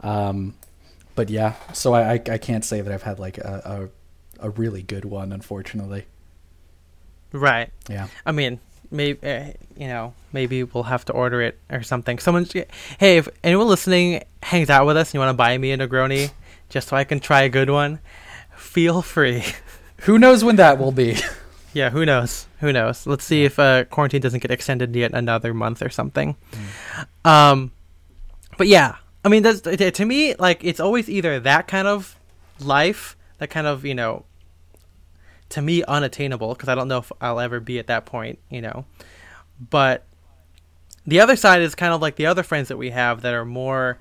[0.02, 0.56] Um,
[1.16, 3.90] but yeah, so I, I I can't say that I've had like a
[4.40, 6.06] a, a really good one, unfortunately.
[7.34, 7.70] Right.
[7.90, 8.08] Yeah.
[8.26, 8.60] I mean,
[8.92, 12.20] maybe uh, you know, maybe we'll have to order it or something.
[12.20, 12.48] Someone,
[13.00, 15.78] hey, if anyone listening hangs out with us and you want to buy me a
[15.78, 16.32] Negroni,
[16.70, 18.00] just so I can try a good one,
[18.78, 19.44] feel free.
[20.02, 21.18] Who knows when that will be?
[21.74, 22.46] yeah, who knows?
[22.60, 23.08] Who knows?
[23.08, 26.36] Let's see if uh, quarantine doesn't get extended yet another month or something.
[27.26, 27.72] Um,
[28.56, 32.20] but yeah, I mean, that's to to me like it's always either that kind of
[32.60, 34.26] life, that kind of you know,
[35.50, 38.62] to me unattainable because I don't know if I'll ever be at that point, you
[38.62, 38.86] know.
[39.60, 40.06] But
[41.08, 43.44] the other side is kind of like the other friends that we have that are
[43.44, 43.98] more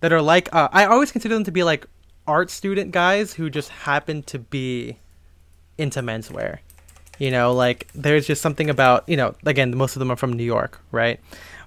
[0.00, 1.86] that are like uh, I always consider them to be like
[2.28, 4.98] art student guys who just happen to be
[5.76, 6.58] into menswear.
[7.18, 10.32] You know, like there's just something about, you know, again, most of them are from
[10.34, 11.18] New York, right?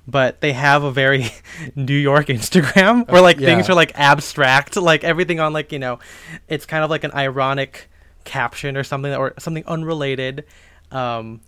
[0.07, 1.25] But they have a very
[1.75, 5.99] New York Instagram where like things are like abstract, like everything on like, you know,
[6.47, 7.89] it's kind of like an ironic
[8.23, 10.45] caption or something or something unrelated.
[10.91, 11.41] Um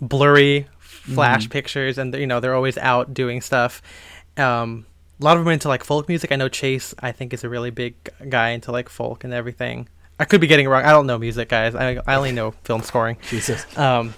[0.00, 1.50] blurry flash Mhm.
[1.50, 3.82] pictures and you know, they're always out doing stuff.
[4.36, 4.86] Um
[5.20, 6.32] a lot of them are into like folk music.
[6.32, 7.94] I know Chase, I think, is a really big
[8.28, 9.88] guy into like folk and everything.
[10.18, 10.84] I could be getting it wrong.
[10.84, 11.74] I don't know music, guys.
[11.74, 13.16] I, I only know film scoring.
[13.28, 13.64] Jesus.
[13.78, 14.14] Um,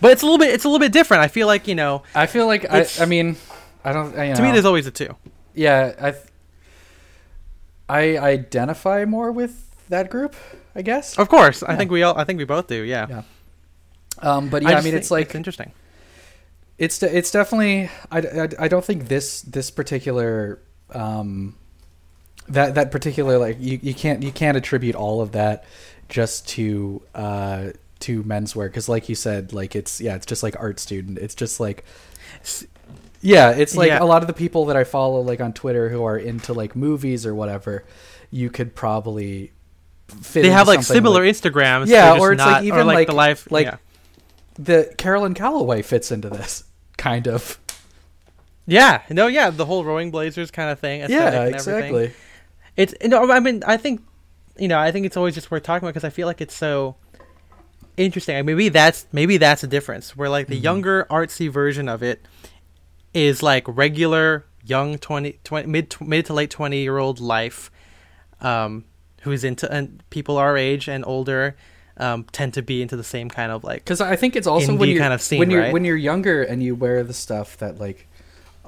[0.00, 1.22] but it's a little bit it's a little bit different.
[1.22, 2.02] I feel like you know.
[2.14, 2.86] I feel like I.
[3.00, 3.36] I mean,
[3.84, 4.12] I don't.
[4.12, 5.14] You know, To me, there's always a two.
[5.54, 5.94] yeah.
[6.00, 6.10] I.
[6.12, 6.24] th-
[7.90, 10.36] I identify more with that group.
[10.74, 11.18] I guess.
[11.18, 12.16] Of course, I think we all.
[12.16, 12.82] I think we both do.
[12.82, 13.06] Yeah.
[13.08, 13.22] Yeah.
[14.20, 15.72] Um, but yeah, I, just mean, it's like it's interesting.
[16.78, 20.60] It's de- it's definitely I, I, I don't think this this particular
[20.94, 21.56] um
[22.48, 25.64] that that particular like you, you can't you can't attribute all of that
[26.08, 30.54] just to uh to menswear because like you said like it's yeah it's just like
[30.58, 31.84] art student it's just like
[33.20, 34.02] yeah it's like Yeah.
[34.02, 36.76] a lot of the people that i follow like on twitter who are into like
[36.76, 37.84] movies or whatever
[38.30, 39.52] you could probably
[40.22, 41.88] fit They have like similar Instagrams.
[41.88, 43.50] Yeah, or it's, like, even, like, like- the life.
[43.50, 43.76] like- yeah.
[44.58, 46.62] the caroline calloway fits into this
[46.98, 47.58] kind of
[48.66, 51.00] yeah, no, yeah, the whole rowing blazers kind of thing.
[51.08, 51.94] yeah and everything.
[51.94, 52.12] exactly
[52.76, 54.02] It's no, I mean, I think,
[54.58, 56.54] you know, I think it's always just worth talking about because I feel like it's
[56.54, 56.96] so
[57.96, 58.36] interesting.
[58.36, 60.62] I mean, maybe that's maybe that's a difference where like the Mhm.
[60.64, 62.26] younger artsy version of it
[63.14, 67.70] is like regular young 20, 20 mid mid to late twenty year old life,
[68.42, 68.84] um,
[69.22, 71.56] who's into and people our age and older.
[72.00, 74.74] Um, tend to be into the same kind of like Because I think it's also
[74.76, 75.72] when you're kind of scene, when you're right?
[75.72, 78.06] when you're younger and you wear the stuff that like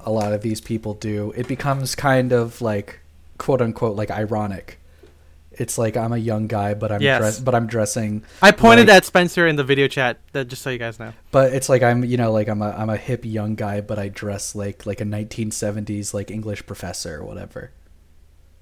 [0.04, 2.98] a lot of these people do, it becomes kind of like
[3.38, 4.78] quote unquote like ironic.
[5.52, 7.18] It's like I'm a young guy, but I'm Yes.
[7.20, 8.22] dress- but I'm dressing.
[8.40, 10.18] I pointed like- at Spencer in the video chat.
[10.32, 11.12] That just so you guys know.
[11.30, 13.98] But it's like I'm you know like I'm a I'm a hip young guy, but
[13.98, 17.70] I dress like like a 1970s like English professor or whatever.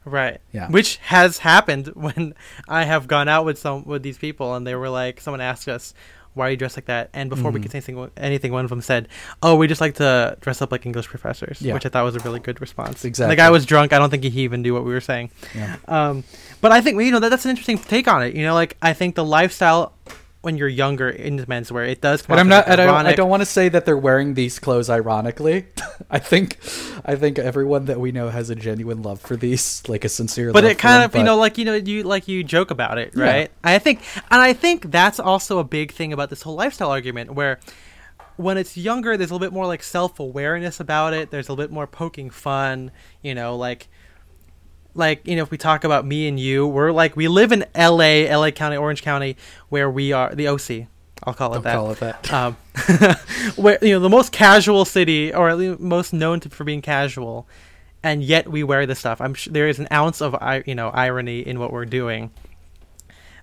[0.08, 0.40] Right.
[0.52, 0.68] Yeah.
[0.68, 2.34] Which has happened when
[2.68, 5.68] I have gone out with some with these people, and they were like, someone asked
[5.68, 5.94] us,
[6.34, 7.62] "Why are you dressed like that?" And before we Mhm.
[7.64, 9.08] could say anything, anything, one of them said,
[9.42, 11.74] "Oh, we just like to dress up like English professors," Yeah.
[11.74, 13.04] which I thought was a really good response.
[13.04, 13.32] And Exactly.
[13.34, 13.92] the guy was drunk.
[13.92, 15.30] I don't think he even knew what we were saying.
[15.54, 15.76] Yeah.
[15.86, 16.24] Um,
[16.60, 18.34] but I think you know that, that's an interesting take on it.
[18.34, 19.92] You know, like I think the lifestyle
[20.40, 22.22] when you're younger into menswear, it does.
[22.22, 22.68] Come off I'm not.
[22.68, 25.66] I don't, I don't want to say that they're wearing these clothes ironically.
[26.10, 26.58] I think,
[27.08, 30.52] I think everyone that we know has a genuine love for these, like a sincere.
[30.52, 32.70] but love it kind them, of you know like you know you like you joke
[32.70, 33.24] about it Yeah.
[33.24, 36.90] right i think and i think that's also a big thing about this whole lifestyle
[36.90, 37.58] argument where
[38.36, 41.64] when it's younger there's a little bit more like self-awareness about it there's a little
[41.64, 42.90] bit more poking fun
[43.22, 43.88] you know like
[44.94, 47.64] like you know if we talk about me and you we're like we live in
[47.74, 49.36] la la county orange county
[49.70, 50.68] where we are the oc
[51.24, 51.74] i'll call it Don't that.
[51.74, 52.32] call it that.
[52.32, 52.56] um,
[53.56, 56.82] where you know the most casual city or at least most known to, for being
[56.82, 57.46] casual
[58.02, 59.20] and yet we wear this stuff.
[59.20, 62.30] I'm sure there is an ounce of you know irony in what we're doing.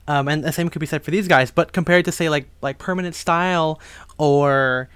[0.07, 2.47] Um, and the same could be said for these guys but compared to say like
[2.61, 3.79] like permanent style
[4.17, 4.87] or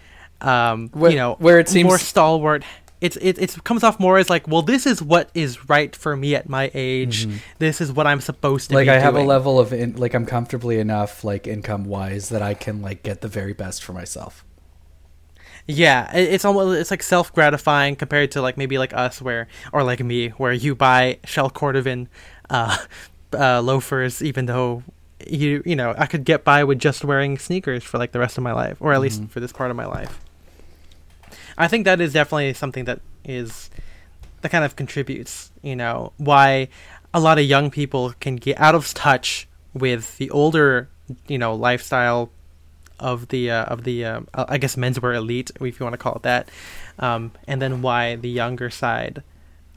[0.41, 2.63] um, Where- you know where it seems- more stalwart
[3.01, 6.17] it's it, it comes off more as like well this is what is right for
[6.17, 7.27] me at my age
[7.59, 10.25] this is what i'm supposed to like I have a level of in, like I'm
[10.25, 14.43] comfortably enough like income wise that I can like get the very best for myself.
[15.67, 19.47] Yeah, it- it's almost it's like self gratifying compared to like maybe like us where
[19.71, 22.07] or like me where you buy Shell Cordovan
[22.49, 22.77] uh,
[23.33, 24.83] uh, loafers even though
[25.27, 28.38] you you know I could get by with just wearing sneakers for like the rest
[28.38, 29.29] of my life or at least Mhm.
[29.29, 30.19] for this part of my life.
[31.60, 33.69] I think that is definitely something that is
[34.41, 36.69] that kind of contributes, you know, why
[37.13, 40.88] a lot of young people can get out of touch with the older,
[41.28, 42.32] you know, lifestyle
[43.00, 46.15] of the uh, of the uh, I guess menswear elite, if you want to call
[46.15, 46.50] it that,
[46.98, 49.22] um, and then why the younger side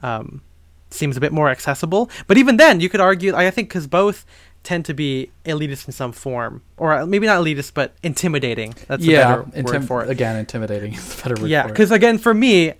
[0.01, 0.41] um,
[0.89, 2.09] seems a bit more accessible.
[2.27, 4.25] But even then, you could argue, I think, because both
[4.63, 8.73] tend to be elitist in some form, or maybe not elitist, but intimidating.
[8.87, 10.09] That's a yeah, better intim- word for it.
[10.09, 12.73] again, intimidating is better word Yeah, because again, for me,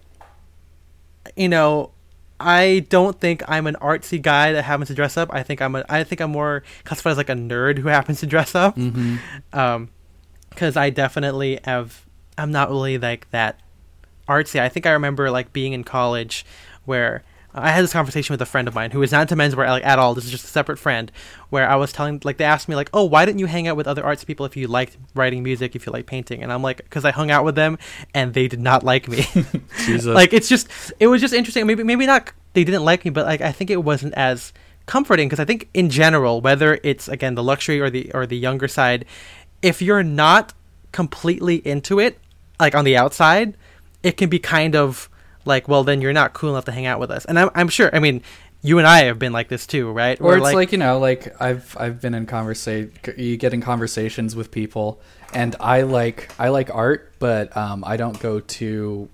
[1.35, 1.91] you know,
[2.39, 5.29] I don't think I'm an artsy guy that happens to dress up.
[5.33, 8.19] I think I'm a, I think I'm more classified as like a nerd who happens
[8.21, 8.75] to dress up.
[8.75, 9.19] Mhm.
[9.53, 9.89] Um,
[10.49, 12.05] because I definitely have.
[12.37, 13.59] I'm not really like that
[14.27, 14.59] artsy.
[14.59, 16.45] I think I remember like being in college
[16.85, 17.23] where
[17.55, 19.85] I had this conversation with a friend of mine who is not into menswear like
[19.85, 20.15] at all.
[20.15, 21.11] This is just a separate friend
[21.49, 23.77] where I was telling like they asked me like, "Oh, why didn't you hang out
[23.77, 26.63] with other arts people if you liked writing music, if you like painting?" And I'm
[26.63, 27.77] like, "Cuz I hung out with them
[28.13, 29.25] and they did not like me."
[29.85, 30.05] Jesus.
[30.05, 30.67] like it's just
[30.99, 31.67] it was just interesting.
[31.67, 34.51] Maybe maybe not they didn't like me, but like I think it wasn't as
[34.85, 38.37] comforting because I think in general, whether it's again the luxury or the or the
[38.37, 39.05] younger side,
[39.61, 40.53] if you're not
[40.91, 42.19] completely into it,
[42.59, 43.55] like on the outside,
[44.01, 45.09] it can be kind of
[45.45, 47.25] like, well, then you're not cool enough to hang out with us.
[47.25, 47.89] And I'm I'm sure.
[47.93, 48.21] I mean,
[48.61, 50.19] you and I have been like this too, right?
[50.19, 53.61] or Where, it's like, you know like i've i've been in conversation you get in
[53.61, 55.01] conversations with people
[55.33, 59.09] and i like i like art but um i don't go to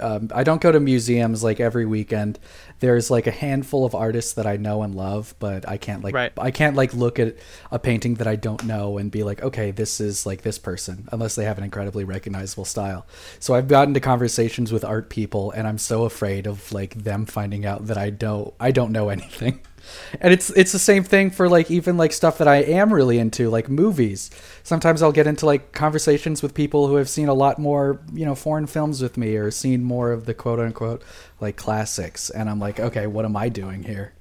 [0.00, 2.38] um, I don't go to museums like every weekend.
[2.80, 6.14] There's like a handful of artists that I know and love, but I can't like
[6.14, 6.32] Right.
[6.38, 7.36] I can't like look at
[7.70, 11.08] a painting that I don't know and be like, okay, this is like this person,
[11.12, 13.06] unless they have an incredibly recognizable style.
[13.38, 17.26] So I've gotten to conversations with art people, and I'm so afraid of like them
[17.26, 19.60] finding out that I don't I don't know anything.
[20.20, 23.18] And it's it's the same thing for like even like stuff that I am really
[23.18, 24.30] into, like movies.
[24.62, 28.24] Sometimes I'll get into like conversations with people who have seen a lot more, you
[28.24, 31.02] know, foreign films with me or seen more of the quote unquote
[31.40, 34.12] like classics, and I'm like, okay, what am I doing here?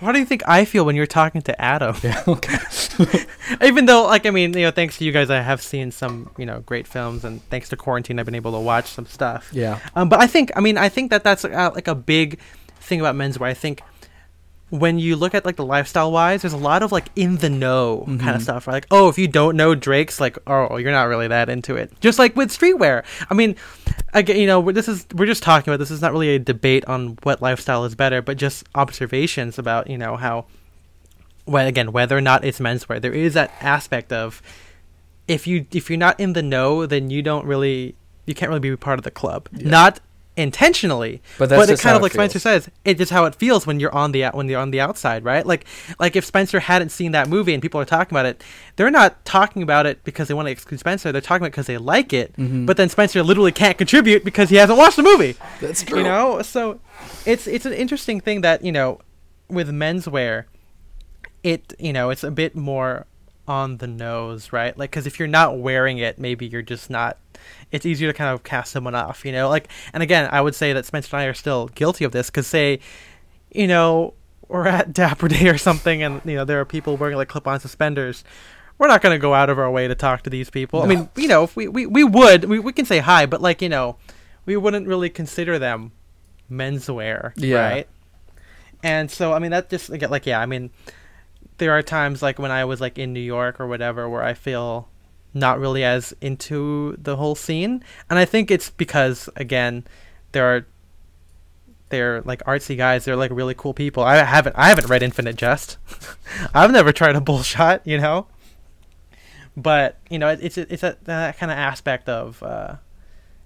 [0.00, 1.94] how do you think I feel when you're talking to Adam?
[2.02, 2.58] Yeah, okay.
[3.62, 6.30] Even though, like, I mean, you know, thanks to you guys, I have seen some,
[6.38, 9.50] you know, great films, and thanks to quarantine, I've been able to watch some stuff.
[9.52, 9.78] Yeah.
[9.94, 12.38] Um, but I think, I mean, I think that that's uh, like a big
[12.76, 13.46] thing about menswear.
[13.46, 13.82] I think
[14.70, 17.50] when you look at like the lifestyle wise, there's a lot of like in the
[17.50, 18.40] know kind of mm-hmm.
[18.40, 18.66] stuff.
[18.66, 18.74] Right?
[18.74, 21.92] Like, oh, if you don't know Drake's, like, oh, you're not really that into it.
[22.00, 23.04] Just like with streetwear.
[23.28, 23.56] I mean,
[24.14, 26.84] again, you know, this is we're just talking about this is not really a debate
[26.86, 30.46] on what lifestyle is better, but just observations about you know how,
[31.46, 34.40] well, again, whether or not it's menswear, there is that aspect of
[35.26, 38.60] if you if you're not in the know, then you don't really you can't really
[38.60, 39.48] be part of the club.
[39.52, 40.00] Not
[40.36, 43.34] intentionally, But that's it just kind of it like Spencer says, it's just how it
[43.34, 45.44] feels when you're on the when you're on the outside, right?
[45.44, 45.64] Like
[45.98, 48.42] like if Spencer hadn't seen that movie and people are talking about it,
[48.76, 51.12] they're not talking about it because they want to exclude Spencer.
[51.12, 52.34] They're talking about it because they like it.
[52.36, 52.66] Mhm.
[52.66, 55.36] But then Spencer literally can't contribute because he hasn't watched the movie.
[55.60, 55.98] That's true.
[55.98, 56.80] You know, so
[57.26, 59.00] it's it's an interesting thing that you know
[59.48, 60.44] with menswear,
[61.42, 63.06] it you know it's a bit more
[63.48, 64.76] on the nose, right?
[64.78, 67.18] Like because if you're not wearing it, maybe you're just not.
[67.72, 69.48] It's easier to kind of cast someone off, you know.
[69.48, 72.28] Like, and again, I would say that Spencer and I are still guilty of this
[72.28, 72.80] because, say,
[73.50, 74.14] you know,
[74.48, 77.60] we're at Dapper Day or something, and you know there are people wearing like clip-on
[77.60, 78.24] suspenders.
[78.78, 80.82] We're not going to go out of our way to talk to these people.
[80.82, 83.42] I mean, you know, if we, we, we would, we, we can say hi, but
[83.42, 83.96] like, you know,
[84.46, 85.92] we wouldn't really consider them
[86.50, 87.60] menswear, Yeah.
[87.60, 87.88] right?
[88.82, 90.70] And so, I mean, that just like, yeah, I mean,
[91.60, 94.32] there are times like when I was like in New York or whatever where I
[94.34, 94.88] feel
[95.34, 99.84] not really as into the whole scene, and I think it's because again,
[100.32, 100.66] there are
[101.90, 103.04] they're like artsy guys.
[103.04, 104.02] They're like really cool people.
[104.02, 105.76] I haven't I haven't read Infinite Jest.
[106.54, 108.26] I've never tried a bullshot, you know.
[109.56, 112.76] But you know, it, it's it's a, that kind of aspect of uh,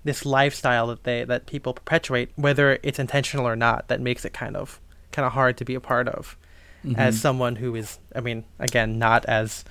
[0.05, 4.33] this lifestyle that they that people perpetuate, whether it's intentional or not, that makes it
[4.33, 6.37] kind of kind of hard to be a part of
[6.85, 6.99] Mhm.
[6.99, 9.65] as someone who is I mean again not as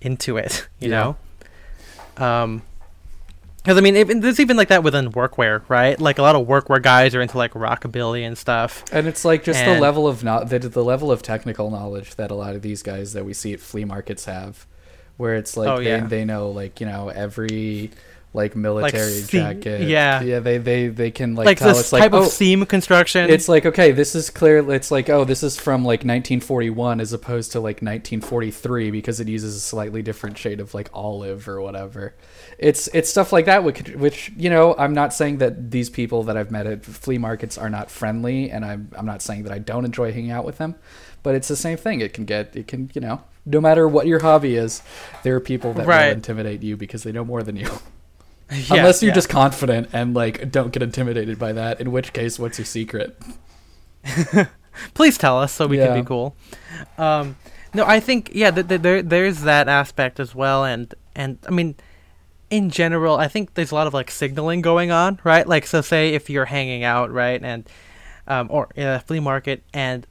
[0.00, 1.14] into it you Yeah.
[2.18, 2.62] know um
[3.58, 6.46] because I mean even, there's even like that within workwear right like a lot of
[6.48, 10.24] workwear guys are into like rockabilly and stuff And it's like just the level of
[10.24, 13.34] no- the, the level of technical knowledge that a lot of these guys that we
[13.34, 14.66] see at flea markets have,
[15.16, 16.06] where it's like Oh, they, yeah.
[16.06, 17.90] they know like you know every
[18.34, 19.88] like military seam- jacket.
[19.88, 20.22] yeah.
[20.22, 20.40] yeah.
[20.40, 23.28] They they they can like, like, tell this it's like type oh, of seam construction
[23.28, 24.70] it's like okay, this is clear.
[24.72, 29.28] It's like oh, this is from like 1941 as opposed to like 1943 because it
[29.28, 32.14] uses a slightly different shade of like olive or whatever.
[32.58, 36.22] It's it's stuff like that which, which you know I'm not saying that these people
[36.24, 39.52] that I've met at flea markets are not friendly, and I'm I'm not saying that
[39.52, 40.76] I don't enjoy hanging out with them,
[41.22, 42.00] but it's the same thing.
[42.00, 44.82] It can get it can you know no matter what your hobby is,
[45.22, 46.06] there are people that Right.
[46.06, 47.68] will intimidate you because they know more than you.
[48.68, 49.14] Yeah, Unless you're yeah.
[49.14, 53.18] just confident and like don't get intimidated by that, in which case, what's your secret?
[54.94, 55.86] please tell us so we Yeah.
[55.88, 56.36] can be cool.
[56.98, 57.36] Um,
[57.74, 61.50] no, I think yeah, th- th- there there's that aspect as well, and and I
[61.50, 61.74] mean,
[62.50, 65.46] in general, I think there's a lot of like signaling going on, right?
[65.46, 67.68] Like, so say if you're hanging out, right, and
[68.26, 70.06] um, or in a flea market, and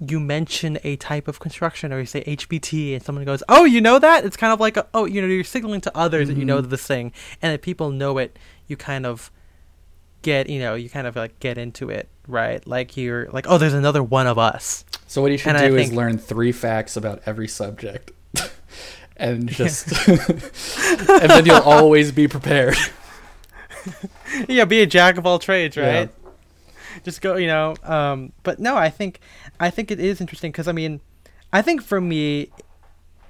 [0.00, 3.80] you mention a type of construction, or you say HBT, and someone goes, "Oh, you
[3.80, 6.36] know that?" It's kind of like, a, oh, you know, you're signaling to others that
[6.36, 6.70] you know Mhm.
[6.70, 9.30] this thing, and if people know it, you kind of
[10.22, 12.64] get, you know, you kind of like get into it, right?
[12.66, 14.84] Like you're like, oh, there's another one of us.
[15.06, 18.10] So what you should And I do is think- learn three facts about every subject,
[19.16, 22.76] and just, and then you'll always be prepared.
[24.48, 25.86] yeah, be a jack of all trades, Yeah.
[25.98, 26.10] right?
[27.04, 27.74] Just go, you know.
[27.84, 29.20] Um, but no, I think
[29.60, 31.00] I think it is interesting because I mean,
[31.52, 32.50] I think for me,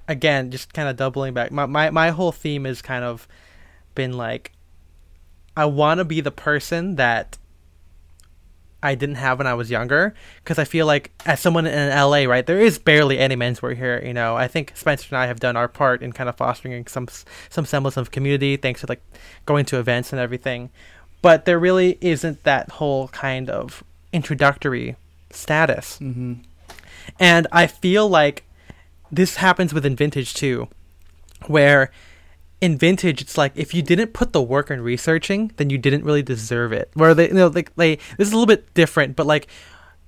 [0.07, 3.29] again, just kind of doubling back, my my my whole theme has kind of
[3.95, 4.53] been like,
[5.57, 7.39] I want to be the person that
[8.83, 12.25] I didn't have when I was younger because I feel like as someone in LA,
[12.25, 14.01] right, there is barely any menswear here.
[14.05, 16.87] You know, I think Spencer and I have done our part in kind of fostering
[16.87, 17.09] some
[17.49, 19.03] some semblance of community thanks to like
[19.47, 20.71] going to events and everything.
[21.23, 24.97] But there really isn't that whole kind of introductory
[25.31, 25.99] status.
[26.01, 26.35] Mm-hmm.
[27.19, 28.45] And I feel like
[29.11, 30.69] this happens within vintage too,
[31.47, 31.91] where
[32.61, 36.05] in vintage it's like if you didn't put the work in researching, then you didn't
[36.05, 36.91] really deserve it.
[36.95, 39.47] Where they you know like they this is a little bit different, but like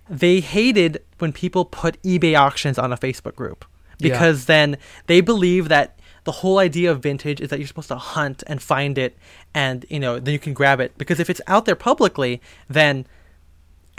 [0.08, 3.64] they hated when people put eBay auctions on a Facebook group
[3.98, 4.10] Yeah.
[4.10, 7.96] because then they believe that the whole idea of vintage is that you're supposed to
[7.96, 9.16] hunt and find it
[9.54, 13.06] and you know then you can grab it because if it's out there publicly then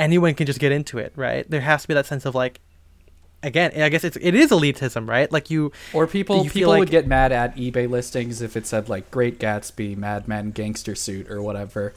[0.01, 2.59] anyone can just get into it right there has to be that sense of like
[3.43, 6.89] again i guess it's it is elitism right like you Or people you people would
[6.89, 11.29] get mad at eBay listings if it said like Great Gatsby, Mad Men Gangster Suit,
[11.29, 11.93] or whatever.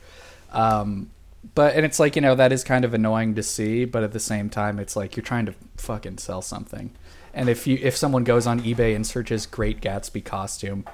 [0.52, 1.10] Um,
[1.54, 4.12] but and it's like you know that is kind of annoying to see, but at
[4.12, 6.90] the same time, it's like you're trying to fucking sell something.
[7.32, 10.84] And if you if someone goes on eBay and searches Great Gatsby costume,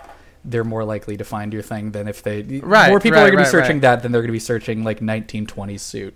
[0.44, 3.30] they're more likely to find your thing than if they Right, more people right, are
[3.30, 6.14] going right, to be searching that than they're going to be searching like 1920s suit.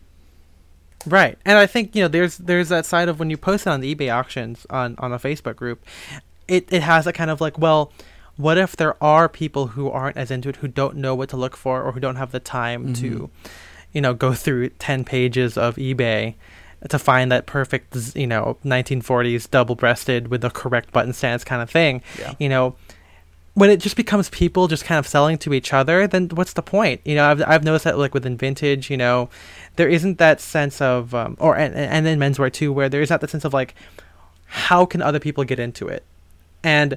[1.07, 3.71] Right, and I think you know there's there's that side of when you post it
[3.71, 5.85] on the eBay auctions on on a Facebook group,
[6.49, 7.93] it it has that kind of like well,
[8.37, 11.37] what if there are people who aren't as into it who don't know what to
[11.37, 13.49] look for or who don't have the time to, mm-hmm.
[13.93, 16.35] you know, go through ten pages of eBay
[16.89, 21.63] to find that perfect you know 1940s double breasted with the correct button stance kind
[21.63, 22.35] of thing, Yeah.
[22.39, 22.77] you know.
[23.55, 26.63] When it just becomes people just kind of selling to each other, then what's the
[26.63, 27.01] point?
[27.05, 29.31] You know, I've I've noticed that like within vintage, you know,
[29.77, 33.11] there isn't that sense of um, or and, and in menswear too where there is
[33.11, 33.75] not that sense of like
[34.47, 36.05] how can other people get into it
[36.63, 36.97] and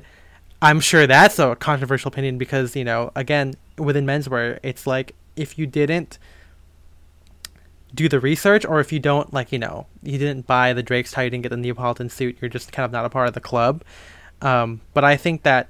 [0.62, 5.58] i'm sure that's a controversial opinion because you know again within menswear it's like if
[5.58, 6.20] you didn't
[7.96, 11.12] do the research or if you don't like you know you didn't buy the drake's
[11.12, 13.34] tie you didn't get the neapolitan suit you're just kind of not a part of
[13.34, 13.84] the club
[14.42, 15.69] um, but i think that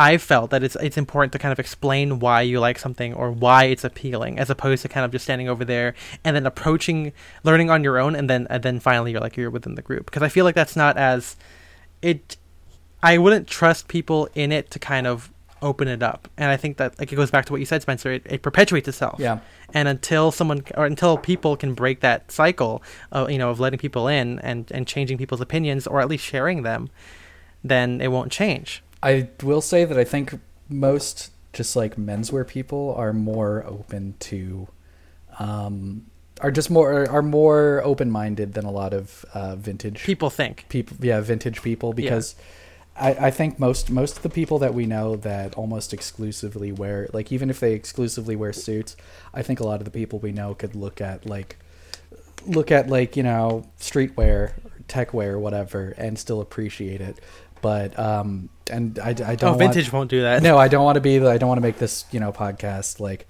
[0.00, 3.30] I felt that it's it's important to kind of explain why you like something or
[3.30, 5.94] why it's appealing, as opposed to kind of just standing over there
[6.24, 7.12] and then approaching,
[7.44, 10.06] learning on your own, and then and then finally you're like you're within the group.
[10.06, 11.36] Because I feel like that's not as
[12.00, 12.38] it.
[13.02, 15.30] I wouldn't trust people in it to kind of
[15.60, 17.82] open it up, and I think that like it goes back to what you said,
[17.82, 18.10] Spencer.
[18.10, 19.20] It, it perpetuates itself.
[19.20, 19.40] Yeah.
[19.74, 22.82] And until someone or until people can break that cycle,
[23.12, 26.24] of, you know, of letting people in and and changing people's opinions or at least
[26.24, 26.88] sharing them,
[27.62, 28.82] then it won't change.
[29.02, 30.38] I will say that I think
[30.68, 34.68] most just like menswear people are more open to,
[35.38, 36.06] um,
[36.40, 40.66] are just more are more open minded than a lot of uh, vintage People think.
[40.68, 40.96] people.
[41.00, 42.34] Yeah, vintage people because.
[42.96, 47.08] I, I think most most of the people that we know that almost exclusively wear
[47.14, 48.94] like even if they exclusively wear suits,
[49.32, 51.56] I think a lot of the people we know could look at like
[52.46, 54.52] look at like you know streetwear,
[54.90, 57.18] techwear, or whatever, and still appreciate it.
[57.62, 59.42] But um, and I, I don't.
[59.42, 60.42] Oh, want- vintage won't do that.
[60.42, 61.18] no, I don't want to be.
[61.18, 63.26] the- I don't want to make this you know podcast like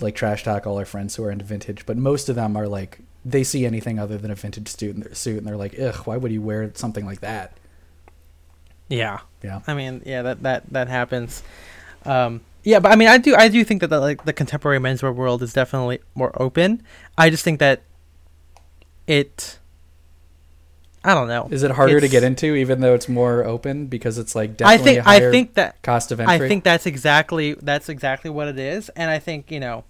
[0.00, 1.84] like trash talk all our friends who are into vintage.
[1.86, 5.02] But most of them are like they see anything other than a vintage suit in
[5.02, 7.56] their suit, and they're like, ugh, why would you wear something like that?
[8.88, 9.20] Yeah.
[9.42, 9.60] Yeah.
[9.66, 11.42] I mean, yeah, that that that happens.
[12.04, 14.78] Um, yeah, but I mean, I do I do think that the, like the contemporary
[14.78, 16.82] menswear world is definitely more open.
[17.16, 17.82] I just think that
[19.06, 19.58] it.
[21.04, 21.48] I don't know.
[21.50, 24.76] Is it harder to get into, even though it's more open because it's like I
[24.76, 26.46] definitely think a higher I think that cost of entry?
[26.46, 29.84] I think that's exactly that's exactly what it is, and I think you know.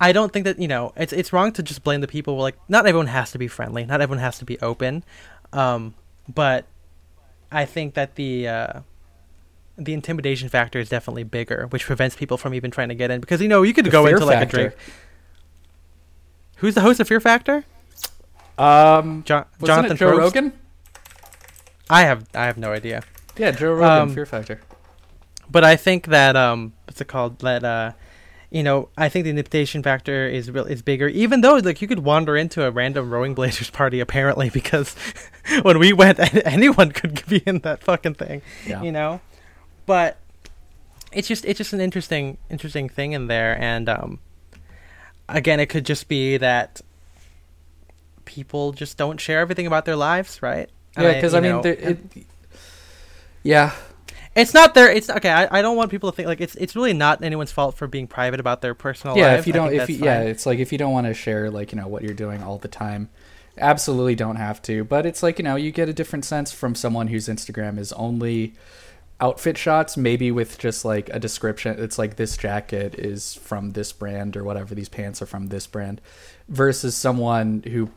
[0.00, 2.36] I don't think that you know it's it's wrong to just blame the people.
[2.36, 3.84] Like, not everyone has to be friendly.
[3.84, 5.04] Not everyone has to be open,
[5.52, 5.94] um,
[6.32, 6.66] but
[7.52, 8.80] I think that the uh,
[9.76, 13.20] the intimidation factor is definitely bigger, which prevents people from even trying to get in.
[13.20, 14.56] Because you know you could The go into like factor.
[14.56, 14.74] a drink.
[16.56, 17.64] Who's the host of Fear Factor?
[18.58, 20.18] Um, Jo- wasn't Jonathan it Joe Probst?
[20.18, 20.52] Rogan?
[21.90, 23.02] I have I have no idea.
[23.36, 24.02] Yeah, Joe Rogan.
[24.08, 24.60] Um, Fear Factor.
[25.50, 27.38] but I think that um, what's it called?
[27.40, 27.92] That uh,
[28.50, 31.08] you know, I think the intimidation factor is real is bigger.
[31.08, 34.96] Even though like you could wander into a random rowing blazers party apparently because
[35.62, 38.82] when we went, anyone could be in that fucking thing, Yeah.
[38.82, 39.20] you know.
[39.86, 40.18] But
[41.12, 44.18] it's just it's just an interesting interesting thing in there, and um,
[45.28, 46.82] again, it could just be that
[48.28, 50.68] people just don't share everything about their lives, right?
[50.96, 51.98] Yeah, because I, you mean, know, it,
[53.42, 53.72] yeah,
[54.36, 54.90] it's not their.
[54.90, 55.30] It's okay.
[55.30, 56.54] I, I don't want people to think like it's.
[56.56, 59.20] It's really not anyone's fault for being private about their personal life.
[59.20, 59.30] yeah.
[59.32, 59.40] lives.
[59.40, 61.72] If you don't, if you, yeah, it's like if you don't want to share like
[61.72, 63.08] you know what you're doing all the time,
[63.56, 64.84] absolutely don't have to.
[64.84, 67.92] But it's like you know you get a different sense from someone whose Instagram is
[67.94, 68.54] only
[69.20, 71.76] outfit shots, maybe with just like a description.
[71.78, 74.74] It's like this jacket is from this brand or whatever.
[74.74, 76.00] These pants are from this brand,
[76.48, 77.90] versus someone who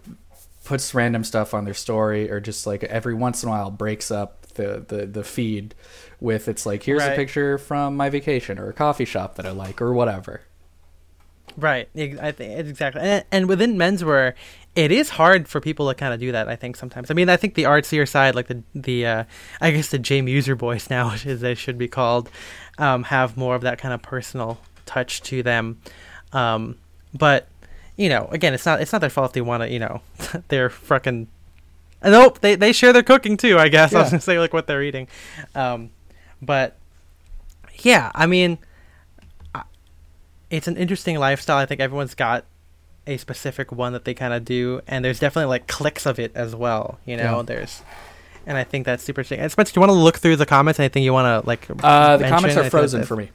[0.63, 4.11] puts random stuff on their story or just like every once in a while breaks
[4.11, 5.73] up the the, the feed
[6.19, 9.51] with it's like here's a picture from my vacation or a coffee shop that I
[9.51, 10.41] like or whatever.
[11.57, 11.89] Right.
[11.95, 13.01] I think exactly.
[13.01, 14.33] And, and within menswear,
[14.75, 16.47] it is hard for people to kind of do that.
[16.47, 17.11] I think sometimes.
[17.11, 19.23] I mean, I think the artsier side, like the the, uh,
[19.59, 22.29] I guess the J Mueser boys now, as they should be called,
[22.77, 25.79] um, have more of that kind of personal touch to them.
[26.33, 26.77] Um,
[27.13, 27.47] but
[27.97, 29.69] you know, again, it's not it's not their fault if they want to.
[29.69, 30.01] You know,
[30.47, 31.27] they're fucking.
[32.03, 33.59] Nope, they they share their cooking too.
[33.59, 35.07] I guess I was gonna say like what they're eating,
[35.53, 35.91] um,
[36.41, 36.77] but
[37.79, 38.57] yeah, I mean,
[40.51, 41.57] it's an interesting lifestyle.
[41.57, 42.45] I think everyone's got
[43.07, 46.31] a specific one that they kind of do, and there's definitely like clicks of it
[46.35, 46.99] as well.
[47.05, 47.41] You know, Yeah.
[47.43, 47.81] there's,
[48.45, 49.39] and I think that's super interesting.
[49.39, 50.79] And Spencer, do you want to look through the comments?
[50.79, 51.67] Anything you want to like?
[51.83, 53.31] Uh, the comments are frozen for me.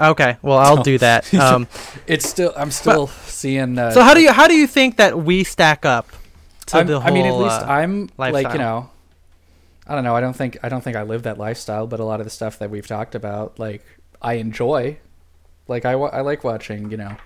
[0.00, 1.32] Okay, well I'll do that.
[1.40, 1.66] Um,
[2.06, 3.78] It's still I'm still seeing.
[3.78, 6.08] Uh, so how do you how do you think that we stack up
[6.66, 7.10] to I'm- the whole?
[7.10, 8.90] I mean, at least uh, I'm like you know,
[9.88, 10.14] I don't know.
[10.14, 12.30] I don't think I don't think I live that lifestyle, but a lot of the
[12.30, 13.84] stuff that we've talked about, like
[14.22, 14.98] I enjoy.
[15.68, 17.16] Like I, I like watching, you know,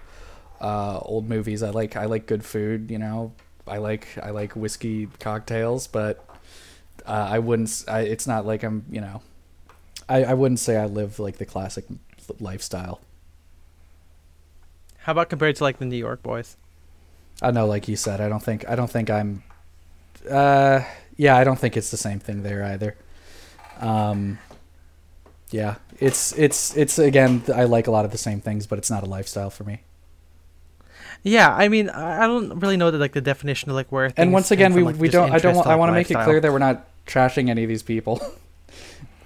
[0.61, 1.62] uh, old movies.
[1.62, 2.90] I like I like good food.
[2.90, 3.32] You know,
[3.66, 6.28] I like I like whiskey cocktails, but
[7.07, 7.84] uh, I wouldn't.
[7.88, 8.84] I, it's not like I'm.
[8.90, 9.22] You know,
[10.09, 11.84] I, I wouldn't say I live like the classic
[12.40, 13.01] lifestyle.
[14.99, 16.57] how about compared to like the New York boys?
[17.40, 19.43] I know, like you said, I don't think I don't think I'm.
[20.28, 20.82] Uh,
[21.16, 22.97] yeah, I don't think it's the same thing there either.
[23.80, 24.38] Um,
[25.51, 27.42] yeah, it's it's it's again.
[27.55, 29.82] I like a lot of the same things, but it's not a lifestyle for me.
[31.22, 34.12] Yeah, I mean, I don't really know the like the definition of like where.
[34.16, 35.32] And once again, we from, like, we just don't.
[35.32, 35.55] I don't.
[35.55, 37.82] Want, to, I want to make it clear that we're not trashing any of these
[37.82, 38.20] people.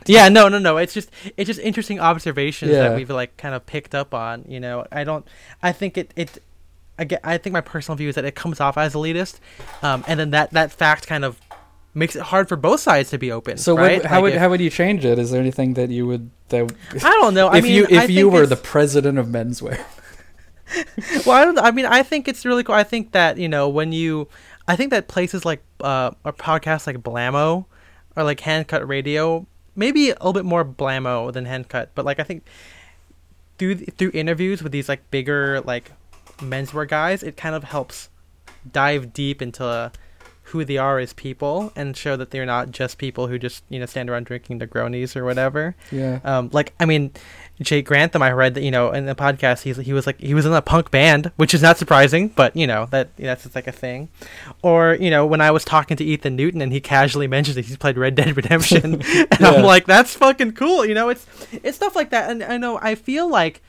[0.08, 0.76] Yeah, no, no, no.
[0.76, 2.88] It's just it's just interesting observations Yeah.
[2.90, 4.44] that we've like kind of picked up on.
[4.46, 5.26] You know, I don't.
[5.62, 6.40] I think it it.
[6.96, 7.20] I get.
[7.24, 9.40] I think my personal view is that it comes off as elitist,
[9.82, 11.40] um, and then that that fact kind of
[11.97, 13.57] makes it hard for both sides to be open.
[13.57, 13.97] So right?
[14.03, 15.18] what, how Like, would if- how would you change it?
[15.18, 16.70] Is there anything that you would that
[17.03, 17.49] I don't know.
[17.49, 19.80] I if mean, you if I you were the president of menswear?
[21.26, 21.59] well, I don't.
[21.59, 22.74] I mean, I think it's really cool.
[22.74, 24.28] I think that you know when you,
[24.68, 27.66] I think that places like uh, or podcasts like Blamo,
[28.16, 32.24] or like Handcut Radio, maybe a little bit more Blamo than Handcut, but like I
[32.24, 32.44] think
[33.59, 35.92] through through interviews with these like bigger like
[36.38, 38.09] menswear guys, it kind of helps
[38.70, 39.92] dive deep into
[40.51, 43.80] who they are as people and show that they're not just people who just you
[43.80, 45.74] know stand around drinking their Negronis or whatever.
[45.90, 46.20] Yeah.
[46.24, 47.11] Um, like I mean,
[47.61, 50.34] Jake Grantham, I read that you know in the podcast he's he was like he
[50.34, 53.55] was in a punk band, which is not surprising, but you know that that's just
[53.57, 54.09] like a thing.
[54.62, 57.64] Or you know when I was talking to Ethan Newton and he casually mentioned that
[57.64, 59.05] he's played Red Dead Redemption, and
[59.40, 59.49] Yeah.
[59.51, 60.84] I'm like that's fucking cool.
[60.86, 63.62] You know it's it's stuff like that, and I know I feel like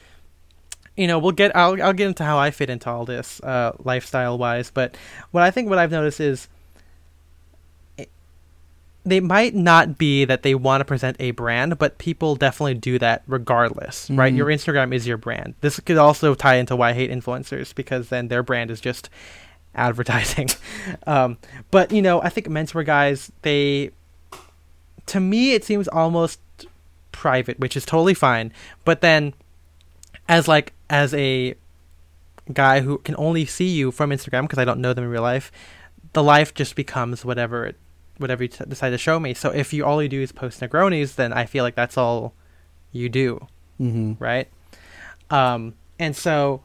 [0.96, 1.56] you know, we'll get.
[1.56, 4.72] I'll I'll get into how I fit into all this, uh, lifestyle wise.
[4.72, 4.98] But
[5.30, 6.48] what I think, what I've noticed is,
[9.10, 13.00] they might not be that they want to present a brand, but people definitely do
[13.00, 14.34] that regardless, right?
[14.34, 14.38] Mhm.
[14.38, 15.56] Your Instagram is your brand.
[15.62, 19.10] This could also tie into why I hate influencers because then their brand is just
[19.76, 20.50] advertising.
[21.08, 21.38] um,
[21.72, 23.92] but you know, I think menswear guys, they,
[25.08, 26.40] to me, it seems almost
[27.12, 28.52] private, which is totally fine.
[28.86, 29.34] But then,
[30.30, 31.56] as like as a
[32.54, 35.22] guy who can only see you from Instagram because I don't know them in real
[35.22, 35.52] life,
[36.14, 37.76] the life just becomes whatever it,
[38.18, 39.34] whatever you t- decide to show me.
[39.34, 42.34] So if you all you do is post Negronis, then I feel like that's all
[42.92, 43.46] you do
[43.80, 44.14] Mm-hmm.
[44.24, 44.48] right?
[45.30, 46.64] Um, and so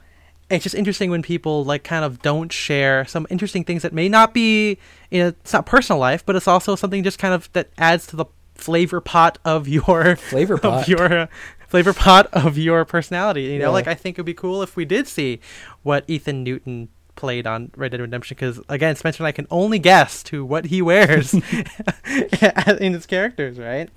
[0.51, 4.09] it's just interesting when people like kind of don't share some interesting things that may
[4.09, 4.79] not be,
[5.11, 8.07] you know, it's not personal life, but it's also something just kind of that adds
[8.09, 10.83] to the flavor pot of your Flavor pot.
[10.83, 11.27] of your uh,
[11.69, 13.43] flavor pot of your personality.
[13.45, 13.69] You know, Yeah.
[13.71, 15.41] like I think it'd be cool if we did see
[15.83, 19.79] what Ethan Newton played on Red Dead Redemption because again, Spencer and I can only
[19.79, 21.35] guess to what he wears
[22.81, 23.91] in his characters, right?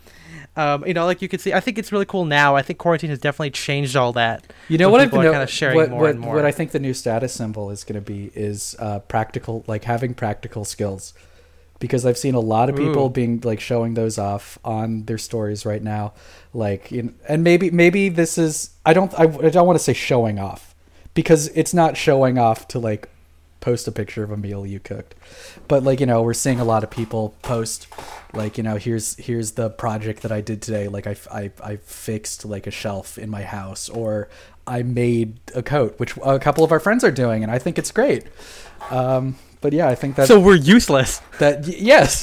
[0.58, 2.56] Um, you know, like you could see, I think it's really cool now.
[2.56, 4.54] I think quarantine has definitely changed all that.
[4.70, 6.36] You know what I've no- kind of sharing what, more what, and more.
[6.36, 9.84] what I think the new status symbol is going to be is uh, practical, like
[9.84, 11.14] having practical skills,
[11.80, 13.10] because I've seen a lot of people Ooh.
[13.10, 16.14] being like showing those off on their stories right now,
[16.54, 20.40] like and maybe maybe this is I don't I, I don't want to say showing
[20.40, 20.75] off
[21.16, 23.10] because it's not showing off to like
[23.62, 25.16] post a picture of a meal you cooked.
[25.68, 27.88] But like you know we're seeing a lot of people post
[28.32, 30.88] like you know here's here's the project that i did today.
[30.88, 34.30] Like i i, I fixed like a shelf in my house or
[34.68, 37.80] i made a coat which a couple of our friends are doing and i think
[37.80, 38.26] it's great.
[38.92, 39.36] Um
[39.66, 41.12] but yeah i think that so we're useless
[41.44, 42.14] that y- yes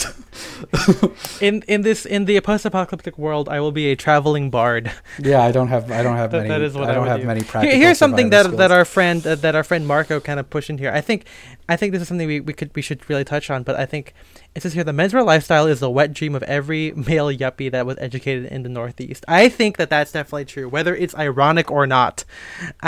[1.41, 3.47] in in this in the post-apocalyptic world.
[3.57, 4.85] I will be a traveling bard.
[5.31, 7.07] yeah i don't have i don't have That- many that is what i I don't
[7.15, 7.27] have do.
[7.33, 10.39] many practical here's something that survival that our friend uh, that our friend Marco kind
[10.41, 10.93] of pushed in here.
[11.01, 11.21] I think
[11.69, 13.61] I think this is something we, we could we should really touch on.
[13.69, 14.15] But I think
[14.55, 17.85] it says here the menswear lifestyle is the wet dream of every male yuppie that
[17.87, 19.25] was educated in the Northeast.
[19.29, 22.25] I think that that's definitely true, whether it's ironic or not.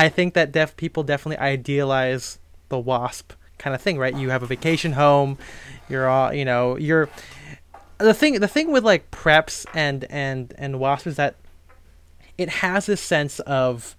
[0.04, 2.38] I think that deaf people definitely idealize
[2.70, 3.32] the wasp
[3.64, 4.14] kind of thing, right?
[4.14, 5.38] You have a vacation home,
[5.88, 7.08] you're all you know you're
[7.98, 11.36] the thing the thing with like preps and and and wasp is that
[12.36, 13.96] it has this sense of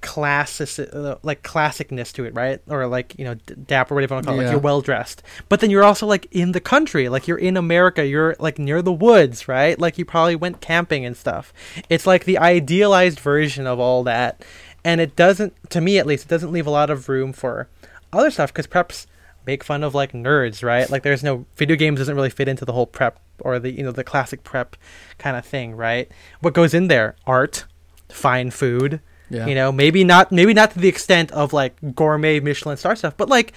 [0.00, 2.60] classic uh, like classicness to it right?
[2.68, 4.80] Or like you know d- dapper whatever you want to call it like you're well
[4.80, 8.58] dressed but then you're also like in the country like you're in america you're like
[8.60, 9.78] near the woods right?
[9.78, 11.52] Like you probably went camping and stuff.
[11.90, 14.44] It's like the idealized version of all that.
[14.84, 17.68] And it doesn't to me at least it doesn't leave a lot of room for
[18.12, 19.06] other stuff because preps
[19.46, 20.88] make fun of like nerds right?
[20.90, 23.82] Like there's no video games doesn't really fit into the whole prep or the you
[23.82, 24.76] know the classic prep
[25.18, 26.10] kind of thing right?
[26.40, 27.16] What goes in there?
[27.26, 27.64] Art
[28.10, 29.00] fine food
[29.30, 29.46] yeah.
[29.46, 33.14] you know maybe not maybe not to the extent of like gourmet michelin star stuff
[33.18, 33.52] but like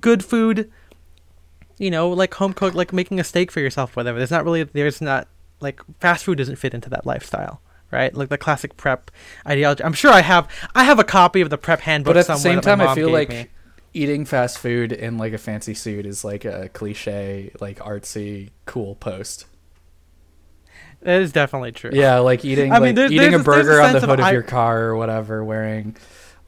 [0.00, 0.70] good food
[1.78, 4.18] you know like home cooked like making a steak for yourself whatever.
[4.18, 5.28] There's not really there's not
[5.60, 7.60] like fast food doesn't fit into that lifestyle
[7.92, 8.12] right?
[8.14, 9.12] Like the classic prep
[9.46, 9.84] ideology.
[9.84, 12.36] I'm sure i have i have a copy of the prep handbook but at the
[12.36, 13.48] somewhere same time i feel like me.
[13.96, 18.94] Eating fast food in like a fancy suit is like a cliche like artsy cool
[18.96, 19.46] post.
[21.02, 21.90] That is definitely true.
[21.92, 24.00] Yeah like eating I mean, like there's- eating there's a a- a burger on the
[24.00, 25.96] sense of hood of I- your car or whatever wearing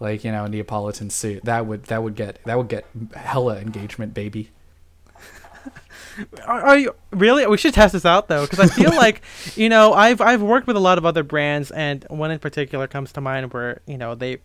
[0.01, 1.44] like you know a neapolitan suit.
[1.44, 4.51] That would that would get that would get hella engagement baby
[6.46, 7.46] Are, are you really?
[7.46, 9.22] We should test this out though, because I feel like,
[9.56, 12.86] you know, I've I've worked with a lot of other brands, and one in particular
[12.86, 14.40] comes to mind where you know they, it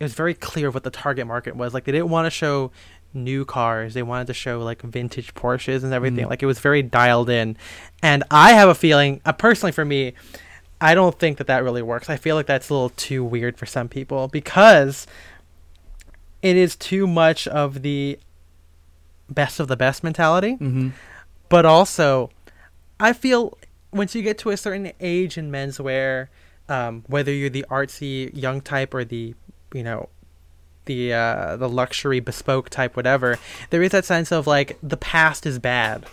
[0.00, 1.74] was very clear what the target market was.
[1.74, 2.70] Like they didn't want to show
[3.12, 6.26] new cars; they wanted to show like vintage Porsches and everything.
[6.26, 6.30] Mm.
[6.30, 7.56] Like it was very dialed in,
[8.02, 10.14] and I have a feeling, uh, personally for me,
[10.80, 12.10] I don't think that that really works.
[12.10, 15.06] I feel like that's a little too weird for some people because
[16.42, 18.18] it is too much of the
[19.30, 20.90] best of the best mentality mm-hmm.
[21.54, 22.30] But also
[22.98, 23.56] i feel
[23.92, 26.26] once you get to a certain age in menswear
[26.68, 29.34] um, whether you're the artsy young type or the
[29.72, 30.08] you know
[30.86, 33.38] the uh, the luxury bespoke type whatever
[33.70, 36.04] there is that sense of like the past is bad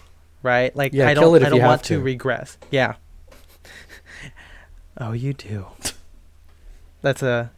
[0.44, 1.96] right like Yeah, i don't i don't want to.
[1.96, 2.02] to.
[2.02, 2.94] regress yeah
[5.00, 5.66] oh you do
[7.02, 7.50] that's a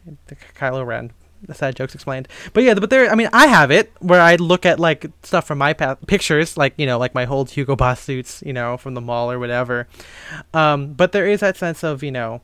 [0.55, 1.11] Kylo Ren
[1.47, 2.27] the sad jokes explained.
[2.53, 3.11] But yeah, but there.
[3.11, 6.73] I mean, I have it where I look at like stuff from my pictures, like
[6.77, 9.87] you know, like my old Hugo Boss suits, you know, from the mall or whatever.
[10.53, 12.41] Um, but there is that sense of you know,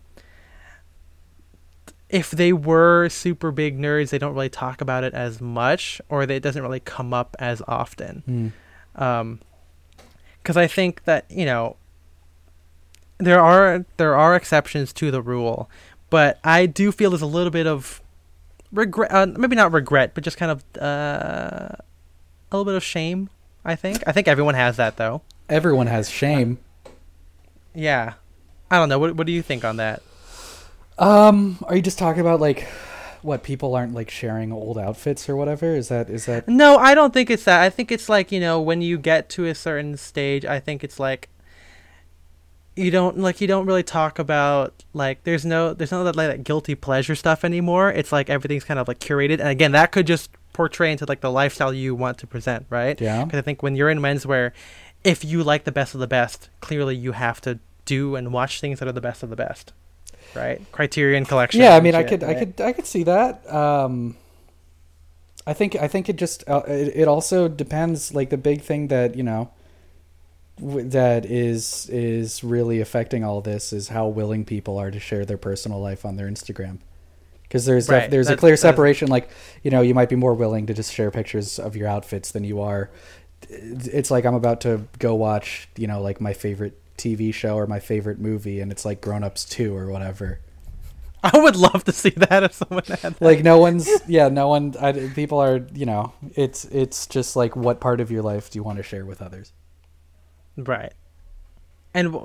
[2.09, 6.25] if they were super big nerds, they don't really talk about it as much, or
[6.25, 8.53] they, it doesn't really come up as often.
[8.97, 9.01] Mm.
[9.01, 9.39] Um,
[10.41, 11.77] because I think that you know,
[13.17, 15.69] there are there are exceptions to the rule,
[16.09, 18.01] but I do feel there's a little bit of
[18.71, 23.29] regret, uh, maybe not regret, but just kind of uh, a little bit of shame.
[23.65, 24.03] I think.
[24.07, 25.21] I think everyone has that though.
[25.49, 26.59] Everyone has shame.
[27.73, 28.13] Yeah,
[28.71, 28.99] I don't know.
[28.99, 30.01] What What do you think on that?
[30.97, 32.67] Um, are you just talking about like
[33.21, 35.75] what people aren't like sharing old outfits or whatever?
[35.75, 37.61] Is that is that No, I don't think it's that.
[37.61, 40.45] I think it's like you know when you get to a certain stage.
[40.45, 41.29] I think it's like
[42.79, 46.29] you don't like you don't really talk about like there's no there's no that like
[46.29, 47.91] that guilty pleasure stuff anymore.
[47.91, 51.21] It's like everything's kind of like curated, and again that could just portray into like
[51.21, 52.99] the lifestyle you want to present, right?
[52.99, 53.23] Yeah.
[53.23, 54.51] Because I think when you're in menswear,
[55.03, 58.59] if you like the best of the best, clearly you have to do and watch
[58.59, 59.73] things that are the best of the best,
[60.35, 60.61] right?
[60.71, 61.61] Criterion collection.
[61.61, 63.51] Yeah, I mean, I could, I could, I could see that.
[63.51, 64.17] Um,
[65.47, 68.13] I think, I think it just, uh, it, it also depends.
[68.13, 69.49] Like the big thing that you know,
[70.61, 75.37] that is is really affecting all this is how willing people are to share their
[75.37, 76.79] personal life on their Instagram.
[77.43, 79.07] Because there's def- Right, there's a clear that's- separation.
[79.09, 79.29] Like
[79.63, 82.43] you know, you might be more willing to just share pictures of your outfits than
[82.43, 82.89] you are.
[83.49, 87.65] It's like I'm about to go watch, you know, like my favorite TV show or
[87.65, 90.39] my favorite movie, and it's like Grown Ups Two or whatever.
[91.23, 93.21] I would love to see that if someone had that.
[93.21, 97.57] like no one's yeah no one I, people are you know it's it's just like
[97.57, 99.51] what part of your life do you want to share with others
[100.67, 100.93] Right.
[101.93, 102.15] And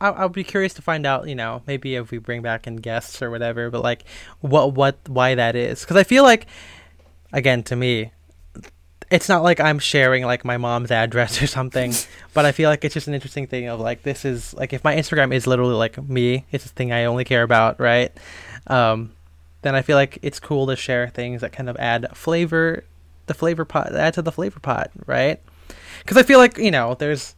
[0.00, 3.20] I'll be curious to find out, you know, maybe if we bring back in guests
[3.22, 4.04] or whatever, but like
[4.40, 5.80] what, what, why that is.
[5.80, 6.46] Because I feel like,
[7.32, 8.12] again, to me,
[9.10, 11.92] it's not like I'm sharing like my mom's address or something,
[12.34, 14.84] but I feel like it's just an interesting thing of like, this is like, if
[14.84, 18.12] my Instagram is literally like me, it's a thing I only care about, right?
[18.68, 19.12] Um,
[19.62, 22.84] then I feel like it's cool to share things that kind of add flavor,
[23.26, 25.40] the flavor pot, add to the flavor pot, right?
[25.98, 27.34] Because I feel like, you know, there's,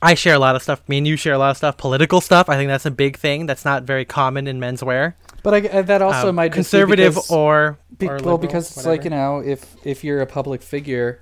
[0.00, 0.80] I share a lot of stuff.
[0.88, 1.76] Me and you share a lot of stuff.
[1.76, 2.48] Political stuff.
[2.48, 3.46] I think that's a big thing.
[3.46, 5.14] That's not very common in menswear.
[5.42, 8.38] but I, uh, that also Um, might just be conservative because, or, be- or well
[8.38, 11.20] because it's like you know if if you're a public figure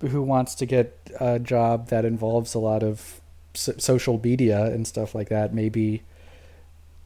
[0.00, 3.20] who wants to get a job that involves a lot of
[3.54, 6.02] so- social media and stuff like that maybe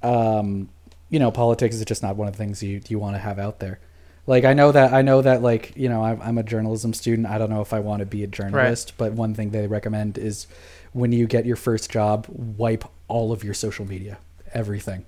[0.03, 0.69] um
[1.11, 3.39] you know politics is just not one of the things you you want to have
[3.39, 3.79] out there
[4.27, 7.27] like i know that i know that like you know i'm, I'm a journalism student
[7.27, 10.17] i don't know if i want to be a journalist but one thing they recommend
[10.19, 10.47] is
[10.93, 14.19] when you get your first job wipe all of your social media
[14.53, 15.05] everything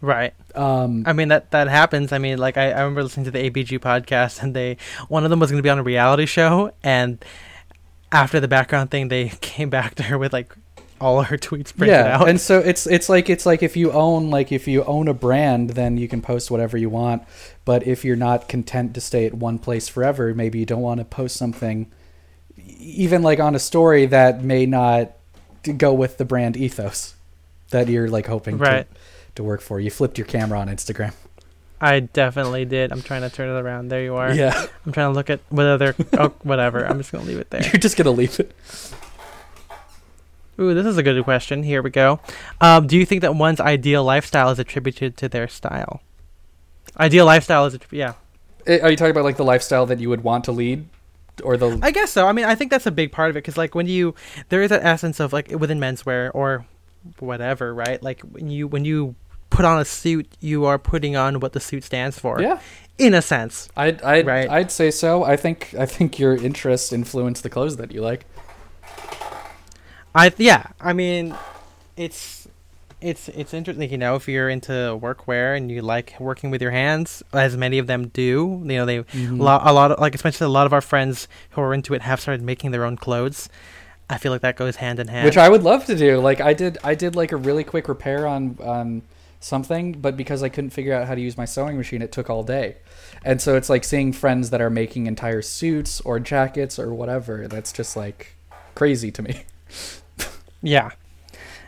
[0.00, 0.34] right.
[0.54, 2.12] um I mean that that happens.
[2.12, 4.76] I mean, like I, I remember listening to the ABG podcast, and they
[5.08, 7.24] one of them was going to be on a reality show, and
[8.12, 10.54] after the background thing, they came back to her with like
[11.00, 12.28] all her tweets printed yeah out.
[12.28, 15.14] and so it's it's like it's like if you own like if you own a
[15.14, 17.22] brand then you can post whatever you want
[17.64, 20.98] but if you're not content to stay at one place forever maybe you don't want
[20.98, 21.88] to post something
[22.78, 25.12] even like on a story that may not
[25.76, 27.14] go with the brand ethos
[27.70, 28.86] that you're like hoping Right.
[28.90, 28.98] to,
[29.36, 31.12] to work for you flipped your camera on instagram
[31.80, 32.90] I definitely did.
[32.90, 33.86] I'm trying to turn it around.
[33.86, 34.32] There you are.
[34.34, 35.94] yeah I'm trying to look at what other.
[36.18, 36.84] oh, whatever.
[36.84, 37.62] I'm just gonna leave it there.
[37.62, 38.52] you're just gonna leave it
[40.60, 41.62] Ooh, this is a good question.
[41.62, 42.18] Here we go.
[42.60, 46.00] Um, do you think that one's ideal lifestyle is attributed to their style?
[46.98, 48.14] Ideal lifestyle is, attri- yeah.
[48.66, 50.84] Eh, are you talking about like the lifestyle that you would want to lead
[51.42, 52.26] or the I guess so.
[52.26, 54.14] I mean, I think that's a big part of it because, like, when you
[54.48, 56.66] there is that essence of like within menswear or
[57.18, 58.02] whatever, right?
[58.02, 59.14] Like when you when you
[59.50, 62.40] put on a suit, you are putting on what the suit stands for.
[62.40, 62.60] yeah
[62.98, 63.68] In a sense.
[63.76, 64.48] I'd I'd, Right.
[64.48, 65.24] I'd say so.
[65.24, 68.26] I think I think your interests influence the clothes that you like.
[70.14, 70.66] I yeah.
[70.80, 71.34] I mean,
[71.96, 72.37] it's
[73.00, 73.90] it's it's interesting.
[73.90, 77.78] You know, if you're into workwear and you like working with your hands, as many
[77.78, 79.40] of them do, you know, they Mm-hmm.
[79.40, 81.94] a lot, a lot of like especially a lot of our friends who are into
[81.94, 83.48] it have started making their own clothes.
[84.10, 85.26] I feel like that goes hand in hand.
[85.26, 86.18] Which I would love to do.
[86.18, 89.02] Like I did I did like a really quick repair on on
[89.40, 92.28] something, but because I couldn't figure out how to use my sewing machine, it took
[92.28, 92.76] all day.
[93.24, 97.46] And so it's like seeing friends that are making entire suits or jackets or whatever.
[97.46, 98.34] That's just like
[98.74, 99.42] crazy to me.
[100.62, 100.90] yeah,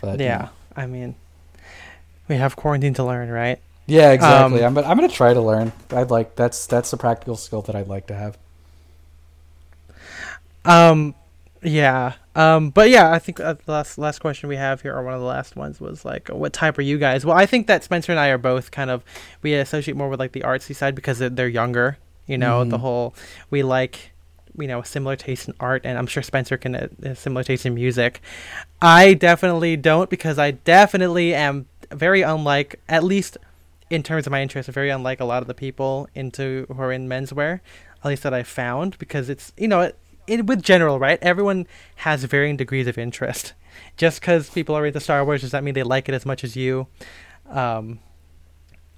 [0.00, 0.48] But yeah.
[0.76, 1.14] I mean,
[2.28, 3.58] we have quarantine to learn, right?
[3.86, 4.62] Yeah, exactly.
[4.62, 5.72] Um, I'm I'm going to try to learn.
[5.90, 8.38] I'd like that's that's a practical skill that I'd like to have.
[10.64, 11.14] Um,
[11.62, 12.14] yeah.
[12.36, 15.14] Um, but yeah, I think uh, the last last question we have here, or one
[15.14, 17.24] of the last ones, was like, what type are you guys?
[17.26, 19.02] Well, I think that Spencer and I are both kind of
[19.42, 21.98] we associate more with like the artsy side because they're, they're younger.
[22.26, 22.80] You know, the Mhm.
[22.80, 23.14] whole
[23.50, 24.12] we like
[24.58, 27.74] you know similar taste in art, and I'm sure Spencer can uh, similar taste in
[27.74, 28.20] music.
[28.80, 33.36] I definitely don't because I definitely am very unlike at least
[33.90, 36.92] in terms of my interests, very unlike a lot of the people into who are
[36.92, 37.60] in menswear,
[37.98, 39.92] at least that I found, because it's you know,
[40.26, 43.54] it, with general right, everyone has varying degrees of interest.
[43.96, 46.44] Just because people are into Star Wars does that mean they like it as much
[46.44, 46.86] as you?
[47.48, 48.00] Um,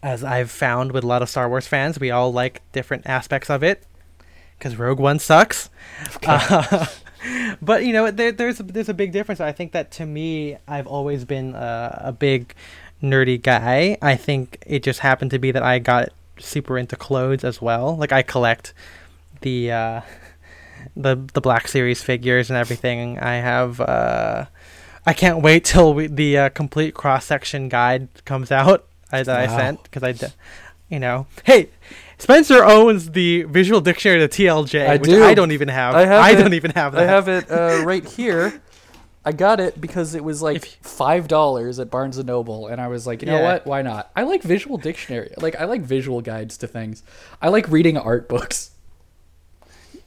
[0.03, 3.49] as I've found with a lot of Star Wars fans, we all like different aspects
[3.49, 3.87] of it.
[4.63, 5.69] Because Rogue One sucks.
[6.25, 6.87] Uh,
[7.63, 9.41] but you know, there, there's there's a big difference.
[9.41, 12.53] I think that to me, I've always been a, a big
[13.01, 13.97] nerdy guy.
[14.03, 16.09] I think it just happened to be that I got
[16.39, 17.97] super into clothes as well.
[17.97, 18.75] Like I collect
[19.43, 20.01] the uh,
[20.97, 23.21] the the Black Series figures and everything.
[23.21, 23.81] I have.
[23.81, 24.47] Uh,
[25.07, 29.49] I can't wait till we, the uh, complete cross section guide comes out I, that
[29.49, 29.55] wow.
[29.55, 30.33] I sent because I,
[30.89, 31.71] you know, hey,
[32.23, 35.25] Spencer owns the visual dictionary to TLJ, I which do.
[35.25, 35.97] I don't even have.
[35.97, 37.03] I, have I don't even have that.
[37.03, 38.63] I have it uh, right here.
[39.25, 42.87] I got it because it was like five dollars at Barnes and Noble, and I
[42.87, 43.53] was like, you know yeah.
[43.55, 43.67] what?
[43.67, 44.13] Why not?
[44.15, 45.35] I like visual dictionary.
[45.37, 47.03] Like I like visual guides to things.
[47.41, 48.71] I like reading art books.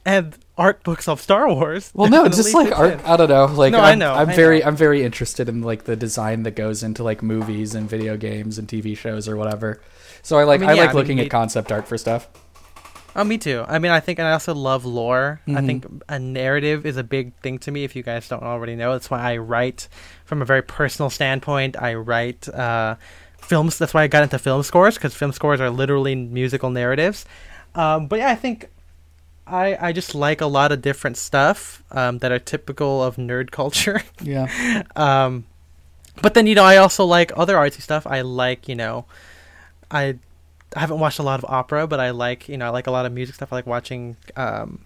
[0.06, 1.90] And art books of Star Wars.
[1.92, 2.94] Well, no, just like art.
[2.94, 3.00] In.
[3.00, 3.44] I don't know.
[3.44, 4.14] Like no, I'm, I know.
[4.14, 4.68] I'm I very, know.
[4.68, 8.56] I'm very interested in like the design that goes into like movies and video games
[8.56, 9.82] and TV shows or whatever.
[10.26, 12.26] So I like, I, mean, I yeah, like looking mean, at concept art for stuff.
[13.14, 13.64] Oh, me too.
[13.68, 15.40] I mean, I think, and I also love lore.
[15.46, 15.56] Mm-hmm.
[15.56, 17.84] I think a narrative is a big thing to me.
[17.84, 19.86] If you guys don't already know, that's why I write
[20.24, 21.80] from a very personal standpoint.
[21.80, 22.96] I write uh,
[23.38, 23.78] films.
[23.78, 27.24] That's why I got into film scores because film scores are literally musical narratives.
[27.76, 28.68] Um, but yeah, I think
[29.46, 33.52] I I just like a lot of different stuff um, that are typical of nerd
[33.52, 34.02] culture.
[34.20, 34.82] Yeah.
[34.96, 35.44] um,
[36.20, 38.08] but then you know I also like other artsy stuff.
[38.08, 39.04] I like you know,
[39.90, 40.18] I
[40.74, 42.90] I haven't watched a lot of opera, but I like you know I like a
[42.90, 43.52] lot of music stuff.
[43.52, 44.84] I like watching um,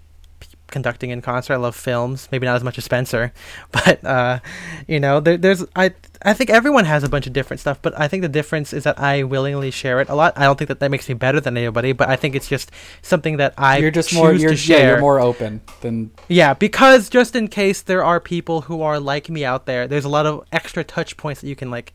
[0.71, 1.55] conducting in concert.
[1.55, 3.33] I love films, maybe not as much as Spencer,
[3.73, 4.41] but uh,
[4.87, 5.93] you know there, there's I
[6.23, 8.85] I think everyone has a bunch of different stuff, but I think the difference is
[8.85, 10.35] that I willingly share it a lot.
[10.37, 12.71] I don't think that that makes me better than anybody, but I think it's just
[13.03, 17.35] something that I you're just more you're, yeah, you're more open than yeah because just
[17.35, 20.47] in case there are people who are like me out there, there's a lot of
[20.53, 21.93] extra touch points that you can like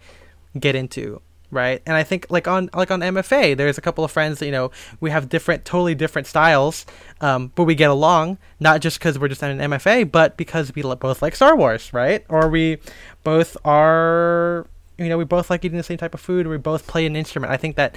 [0.60, 1.22] get into
[1.56, 1.82] right?
[1.86, 4.52] And I think like on like on MFA, there's a couple of friends that you
[4.52, 6.86] know we have different, totally different styles,
[7.22, 10.76] um, but we get along not just because we're just in an MFA, but because
[10.76, 12.24] we both like Star Wars, right?
[12.30, 12.78] Or we
[13.24, 16.46] both are, you know, we both like eating the same type of food.
[16.46, 17.52] Or we both play an instrument.
[17.52, 17.96] I think that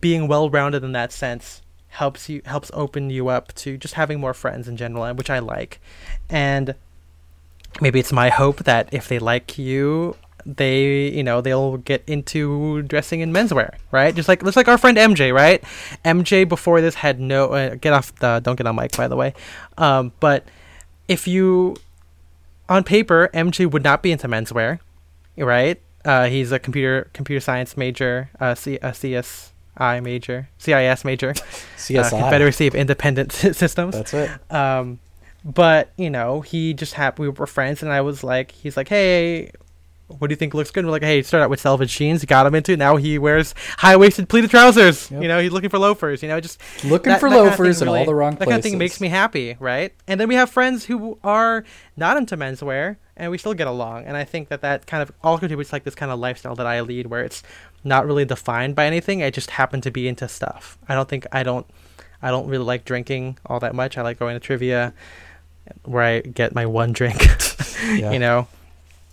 [0.00, 4.34] being well-rounded in that sense helps you helps open you up to just having more
[4.34, 5.80] friends in general, which I like,
[6.28, 6.74] and
[7.80, 12.82] maybe it's my hope that if they like you they you know they'll get into
[12.82, 14.14] dressing in menswear right?
[14.14, 15.62] Just like just like our friend mj right?
[16.04, 19.16] Mj before this had no uh, get off the don't get on mic by the
[19.16, 19.34] way.
[19.78, 20.44] Um, but
[21.08, 21.76] if you
[22.68, 24.80] on paper mj would not be into menswear
[25.36, 25.80] right?
[26.04, 31.32] Uh, he's a computer computer science major uh, C, a csi major cis major.
[31.32, 33.94] Csi uh, confederacy of independent systems.
[33.94, 34.30] That's it.
[34.52, 35.00] Um,
[35.44, 38.88] but you know he just happened we were friends and i was like he's like
[38.88, 39.50] hey
[40.06, 40.80] what do you think looks good?
[40.80, 42.24] And we're like, hey, start out with selvage jeans.
[42.24, 42.76] Got him into.
[42.76, 45.10] Now he wears high waisted pleated trousers.
[45.10, 45.22] Yep.
[45.22, 46.22] You know, he's looking for loafers.
[46.22, 48.48] You know, just looking that, for that loafers in really, all the wrong that places.
[48.48, 49.94] That kind of thing makes me happy, right?
[50.06, 51.64] And then we have friends who are
[51.96, 54.04] not into menswear, and we still get along.
[54.04, 56.66] And I think that that kind of all contributes like this kind of lifestyle that
[56.66, 57.42] I lead, where it's
[57.82, 59.22] not really defined by anything.
[59.22, 60.76] I just happen to be into stuff.
[60.88, 61.66] I don't think I don't.
[62.20, 63.98] I don't really like drinking all that much.
[63.98, 64.94] I like going to trivia,
[65.84, 67.22] where I get my one drink.
[67.84, 68.12] yeah.
[68.12, 68.48] You know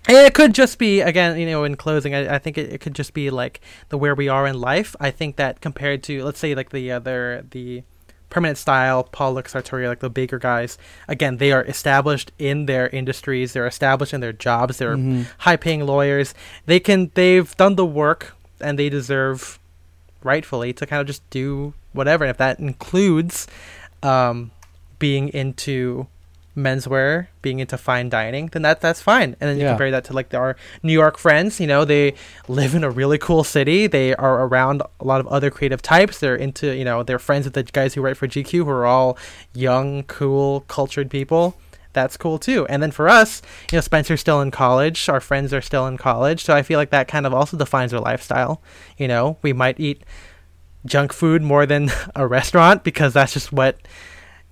[0.07, 2.95] it could just be again you know in closing i, I think it, it, could
[2.95, 4.95] just be like the where we are in life.
[4.99, 7.83] I think that compared to let's say like the other the
[8.29, 10.77] permanent style paul Luke sartori like the bigger guys
[11.09, 13.53] again they are established in their industries.
[13.53, 14.77] They're established in their jobs.
[14.77, 15.23] They're mm-hmm.
[15.39, 16.33] high paying lawyers.
[16.65, 19.59] They can they've done the work and they deserve
[20.23, 22.23] rightfully to kind of just do whatever.
[22.23, 23.47] And if that includes
[24.03, 24.51] um,
[24.99, 26.07] being into
[26.55, 29.35] menswear, being into fine dining, then that that's fine.
[29.39, 29.71] And then you yeah.
[29.71, 31.59] compare that to like our New York friends.
[31.59, 32.15] You know, they
[32.47, 33.87] live in a really cool city.
[33.87, 36.19] They are around a lot of other creative types.
[36.19, 38.85] They're into you know they're friends with the guys who write for GQ, who are
[38.85, 39.17] all
[39.53, 41.55] young, cool, cultured people.
[41.93, 42.65] That's cool too.
[42.67, 43.41] And then for us,
[43.71, 45.09] you know, Spencer's still in college.
[45.09, 47.93] Our friends are still in college, so I feel like that kind of also defines
[47.93, 48.61] our lifestyle.
[48.97, 50.03] You know, we might eat
[50.85, 53.77] junk food more than a restaurant because that's just what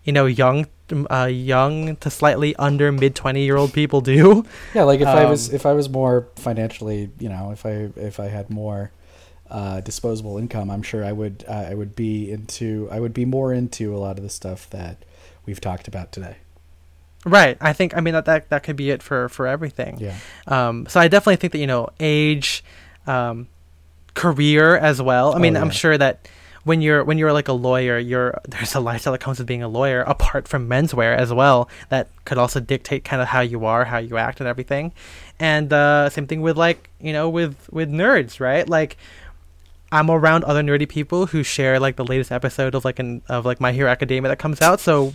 [0.03, 0.67] you know young
[1.09, 4.45] uh, young to slightly under mid 20 year old people do.
[4.73, 7.65] Yeah, like if um, I was um, if I was more financially, you know, if
[7.65, 8.91] I if I had more
[9.49, 13.25] uh, disposable income, I'm sure I would uh, I would be into I would be
[13.25, 15.03] more into a lot of the stuff that
[15.45, 16.37] we've talked about today.
[17.25, 17.57] Right.
[17.59, 19.97] I think I mean that that, that could be it for for everything.
[19.99, 20.15] Yeah.
[20.47, 22.63] Um so I definitely think that you know age
[23.07, 23.47] um
[24.13, 25.33] career as well.
[25.33, 25.65] I mean, oh, yeah.
[25.65, 26.27] I'm sure that
[26.69, 29.63] when you're when you're like a lawyer, you're there's a lifestyle that comes with being
[29.63, 33.65] a lawyer apart from menswear as well that could also dictate kind of how you
[33.65, 34.93] are, how you act, and everything.
[35.39, 38.69] And uh, same thing with like you know with with nerds, right?
[38.69, 38.97] Like
[39.91, 43.45] I'm around other nerdy people who share like the latest episode of like an of
[43.45, 44.79] like My Hero Academia that comes out.
[44.79, 45.13] So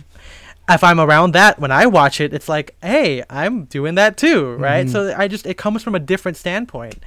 [0.67, 4.55] if I'm around that when I watch it, it's like, hey, I'm doing that too,
[4.55, 4.85] right?
[4.85, 4.91] Mhm.
[4.91, 6.99] So I just it comes from a different standpoint.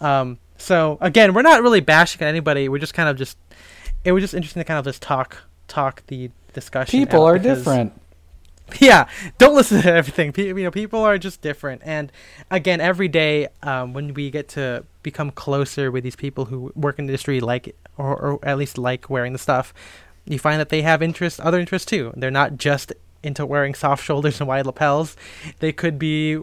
[0.00, 2.68] Um, so again, we're not really bashing at anybody.
[2.68, 3.36] We're just kind of just
[4.06, 6.98] it was just interesting to kind of just talk talk the discussion.
[6.98, 7.92] People are because- different.
[8.80, 12.10] yeah don't listen to everything Pe- you know people are just different and
[12.50, 16.98] again every day um, when we get to become closer with these people who work
[16.98, 19.72] in the industry like or, or at least like wearing the stuff
[20.24, 22.92] you find that they have interest other interests too they're not just
[23.22, 25.16] into wearing soft shoulders and wide lapels
[25.60, 26.36] they could be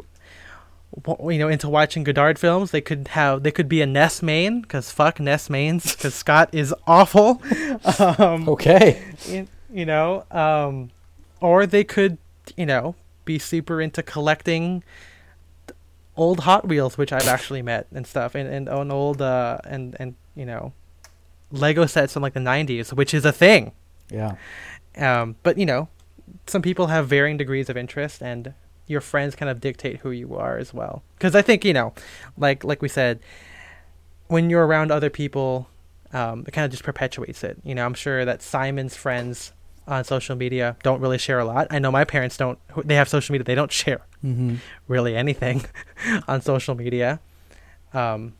[1.30, 4.62] you know into watching Godard films they could have they could be a Ness main
[4.62, 7.41] because fuck Ness mains because Scott is awful
[8.20, 9.02] um, Okay.
[9.28, 10.91] you, you know um
[11.41, 12.18] or they could
[12.56, 14.84] you know be super into collecting
[16.16, 19.96] old hot wheels which i've actually met and stuff and and on old uh and
[20.00, 20.72] and you know
[21.52, 23.72] lego sets from like the 90s which is a thing
[24.12, 24.36] Yeah.
[24.98, 25.88] um but you know
[26.46, 28.54] some people have varying degrees of interest and
[28.88, 31.94] your friends kind of dictate who you are as well because i think you know
[32.38, 33.20] like like we said
[34.28, 35.68] when you're around other people
[36.14, 39.52] um, it kind of just perpetuates it you know i'm sure that simon's friends
[39.88, 42.96] on social media don't really share a lot i know my parents don't who- they
[42.96, 44.56] have social media they don't share Mm-hmm.
[44.88, 45.66] really anything
[46.30, 47.20] on social media
[47.94, 48.34] um,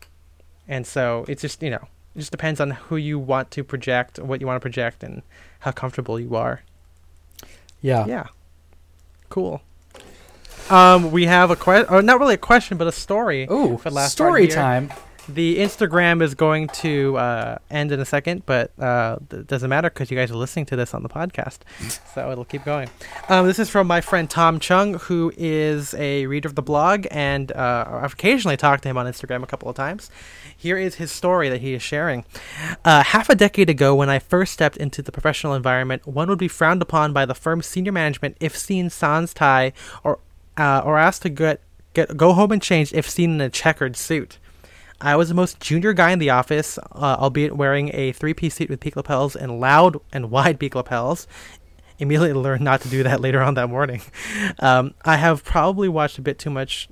[0.68, 1.86] and so it's just you know
[2.16, 5.22] it just depends on who you want to project what you want to project and
[5.60, 6.62] how comfortable you are
[7.82, 8.06] Yeah.
[8.08, 8.28] yeah.
[9.30, 9.62] Cool.
[10.70, 13.48] Um, we have a question, or not really a question, but a story.
[13.52, 14.92] Ooh, For last story time.
[15.30, 19.90] The Instagram is going to uh, end in a second, but uh, it doesn't matter
[19.90, 21.60] because you guys are listening to this on the podcast,
[22.14, 22.90] so it'll keep going.
[23.30, 27.08] Um, this is from my friend Tom Chung, who is a reader of the blog,
[27.10, 30.12] and uh, I've occasionally talked to him on Instagram a couple of times.
[30.58, 32.26] Here is his story that he is sharing.
[32.84, 36.40] Uh, half a decade ago, when I first stepped into the professional environment, one would
[36.40, 39.72] be frowned upon by the firm's senior management if seen sans tie
[40.04, 40.20] or
[40.58, 41.62] uh, or asked to get,
[41.94, 44.40] get go home and change if seen in a checkered suit.
[45.02, 48.70] I was the most junior guy in the office, uh, albeit wearing a three-piece suit
[48.70, 51.28] with peak lapels and loud and wide peak lapels.
[52.00, 54.02] Immediately learned not to do that later on that morning.
[54.60, 56.88] Um, I have probably watched a bit too much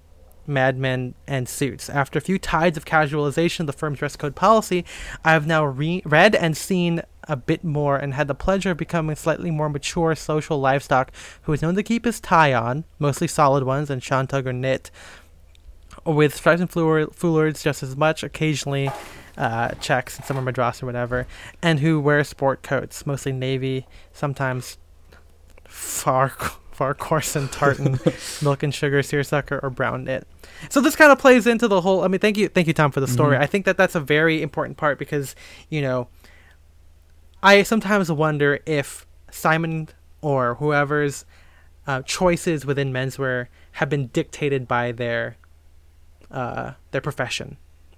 [0.46, 1.90] Mad Men and Suits.
[1.90, 4.84] After a few tides of casualization of the firm's dress code policy,
[5.24, 8.78] I have now re- read and seen a bit more and had the pleasure of
[8.78, 11.12] becoming a slightly more mature social livestock
[11.44, 14.92] who is known to keep his tie on, mostly solid ones and Sean or knit,
[16.06, 18.90] with stripes and foulards just as much, occasionally
[19.38, 21.28] uh, checks and summer madras or whatever,
[21.62, 24.78] and who wear sport coats, mostly navy, sometimes
[25.66, 26.30] far
[26.72, 28.00] far coarse and tartan,
[28.42, 30.28] milk and sugar, seersucker, or brown knit.
[30.70, 32.04] So this kind of plays into the whole.
[32.04, 33.38] I mean, thank you, thank you, Tom, for the story.
[33.38, 33.42] Mhm.
[33.42, 35.36] I think that that's a very important part because
[35.70, 36.08] you know,
[37.44, 39.90] I sometimes wonder if Simon
[40.22, 41.26] or whoever's
[41.88, 45.38] uh, choices within menswear have been dictated by their
[46.30, 47.58] uh, their profession,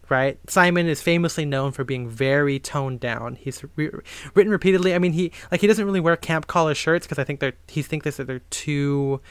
[0.10, 0.40] right?
[0.50, 3.36] Simon is famously known for being very toned down.
[3.36, 3.92] He's re-
[4.34, 4.96] written repeatedly.
[4.96, 7.54] I mean, he like he doesn't really wear camp collar shirts because I think they're
[7.68, 9.22] he thinks that they're too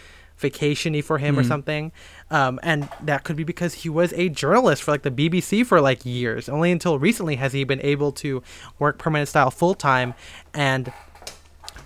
[0.41, 1.49] vacationy for him or Mhm.
[1.49, 1.93] something.
[2.31, 5.81] Um, and that could be because he was a journalist for like the BBC for
[5.81, 6.49] like years.
[6.49, 8.43] Only until recently has he been able to
[8.79, 10.15] work permanent style full time
[10.55, 10.93] and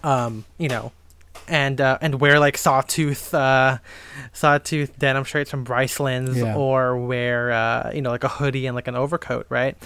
[0.05, 0.93] um, you know,
[1.49, 3.79] and uh, and wear like sawtooth uh,
[4.33, 6.55] sawtooth denim shirts from Bryceland's Yeah.
[6.57, 9.77] or wear uh, you know like a hoodie and like an overcoat, right?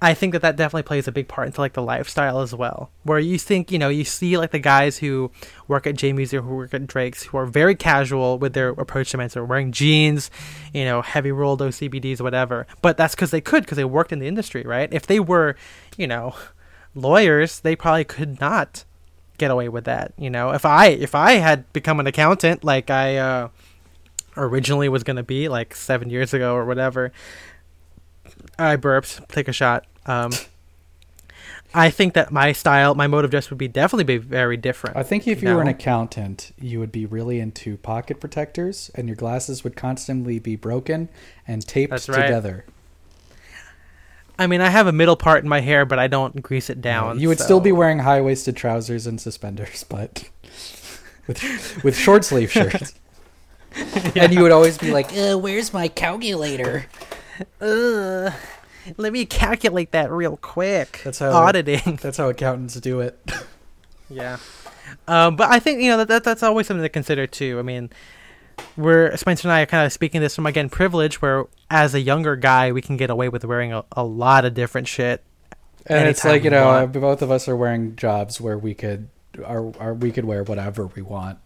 [0.00, 2.90] I think that that definitely plays a big part into like the lifestyle as well.
[3.02, 5.30] Where you think you know you see like the guys who
[5.68, 9.10] work at Jamie's or who work at Drake's who are very casual with their approach
[9.10, 10.30] to men's, or wearing jeans,
[10.72, 12.66] you know, heavy rolled OCBDs, whatever.
[12.80, 14.92] But that's because they could because they worked in the industry, right?
[14.92, 15.56] If they were,
[15.96, 16.34] you know,
[16.94, 18.84] lawyers, they probably could not
[19.38, 20.12] get away with that.
[20.16, 23.48] You know, if I if I had become an accountant like I uh,
[24.36, 27.12] originally was gonna be like seven years ago or whatever,
[28.58, 29.28] I burped.
[29.28, 29.86] Take a shot.
[30.06, 30.32] Um,
[31.74, 34.96] I think that my style, my mode of dress would be definitely be very different.
[34.96, 39.08] I think if you were an accountant, you would be really into pocket protectors, and
[39.08, 41.08] your glasses would constantly be broken
[41.48, 42.22] and taped That's right.
[42.22, 42.66] together.
[44.38, 46.80] I mean, I have a middle part in my hair, but I don't grease it
[46.80, 47.20] down.
[47.20, 50.28] you would still be wearing high waisted trousers and suspenders, but
[51.26, 52.94] with with short sleeve shirts.
[54.14, 56.86] And you would always be like, Uh, where's my calculator?
[57.60, 58.32] Ugh.
[58.96, 61.02] Let me calculate that real quick.
[61.04, 61.98] That's how- auditing.
[62.02, 63.18] "That's how accountants do it."
[64.10, 64.36] Yeah.
[65.08, 67.58] Um, but I think you know that, that that's always something to consider too.
[67.58, 67.88] I mean,
[68.76, 72.00] we're Spencer and I are kind of speaking this from again privilege, where as a
[72.00, 75.24] younger guy we can get away with wearing a, a lot of different shit
[75.86, 76.92] and it's like you know, want.
[76.92, 79.08] both of us are wearing jobs where we could,
[79.44, 81.38] are, are we could wear whatever we want.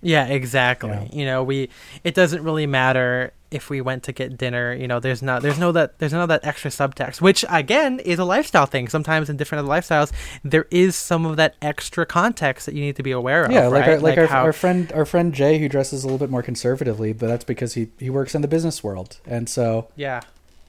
[0.00, 1.10] Yeah, exactly.
[1.12, 1.70] You know, we
[2.04, 4.74] it doesn't really matter if we went to get dinner.
[4.74, 8.18] You know, there's not there's no that there's no that extra subtext, which again is
[8.18, 8.88] a lifestyle thing.
[8.88, 10.12] Sometimes in different other lifestyles,
[10.44, 13.52] there is some of that extra context that you need to be aware of.
[13.52, 13.90] Yeah, like right?
[13.90, 16.42] our, like, our, how- our friend our friend Jay who dresses a little bit more
[16.42, 20.20] conservatively, but that's because he he works in the business world, and so yeah.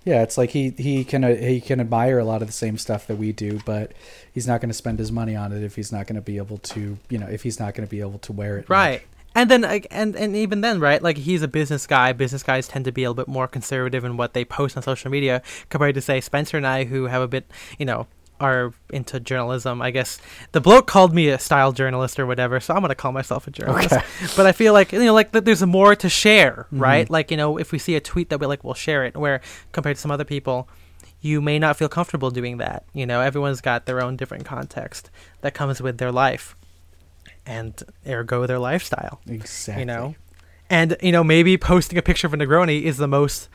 [0.05, 2.77] yeah, it's like he he can uh, he can admire a lot of the same
[2.77, 3.91] stuff that we do, but
[4.33, 6.37] he's not going to spend his money on it if he's not going to be
[6.37, 8.69] able to you know if he's not going to be able to wear it.
[8.93, 9.03] much.
[9.39, 11.01] And then, like, and and even then, right?
[11.01, 12.11] Like, he's a business guy.
[12.13, 14.83] Business guys tend to be a little bit more conservative in what they post on
[14.83, 18.07] social media compared to, say, Spencer and I, who have a bit, you know,
[18.41, 19.81] are into journalism.
[19.81, 20.19] I guess
[20.51, 23.51] the bloke called me a style journalist or whatever, so I'm gonna call myself a
[23.51, 23.91] journalist.
[23.93, 24.05] Okay.
[24.37, 26.81] But I feel like you know, like that there's more to share, Mhm.
[26.81, 27.09] right?
[27.09, 29.15] Like, you know, if we see a tweet that we like, we'll share it.
[29.17, 30.67] Where compared to some other people.
[31.21, 32.85] You may not feel comfortable doing that.
[32.93, 35.09] You know, everyone's got their own different context
[35.41, 36.55] that comes with their life,
[37.45, 39.81] and ergo their lifestyle Exactly.
[39.81, 40.15] you know?
[40.69, 43.49] And you know maybe posting a picture of a negroni is the most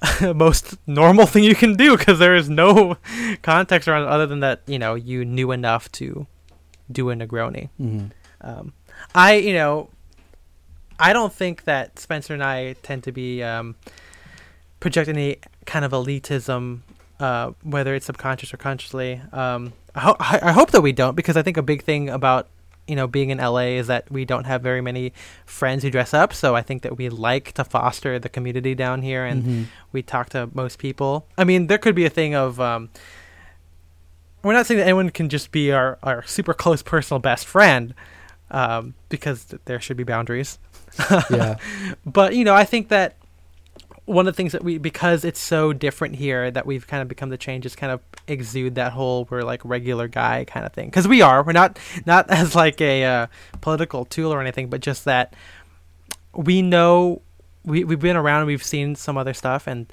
[0.34, 2.96] most normal thing you can do because there is no
[3.42, 6.26] context around it other than that you know you knew enough to
[6.90, 7.68] do a negroni.
[7.76, 8.06] Hmm
[8.40, 8.72] um,
[9.14, 9.88] i you know
[10.98, 13.74] i don't think that spencer and i tend to be um,
[14.80, 16.80] project any kind of elitism
[17.20, 19.20] uh, whether it's subconscious or consciously.
[19.32, 22.08] Um, I, ho- I I hope that we don't because i think a big thing
[22.18, 22.44] about
[22.90, 25.12] you know being in la is that we don't have very many
[25.58, 29.02] friends who dress up so i think that we like to foster the community down
[29.02, 29.64] here and Mhm.
[29.92, 31.12] we talk to most people.
[31.36, 32.88] I mean, there could be a thing of um,
[34.42, 37.94] we're not saying that anyone can just be our, our super close personal best friend
[38.50, 40.58] um, because th- there should be boundaries.
[41.30, 41.56] yeah.
[42.06, 43.16] But you know, I think that
[44.08, 47.08] one of the things that we because it's so different here that we've kind of
[47.08, 50.72] become the change is kind of exude that whole we're like regular guy kind of
[50.72, 50.86] thing.
[50.86, 53.26] Because we are we're not not as like a uh,
[53.60, 55.34] political tool or anything but just that
[56.34, 57.20] we know
[57.64, 59.92] we, we've been around we've seen some other stuff and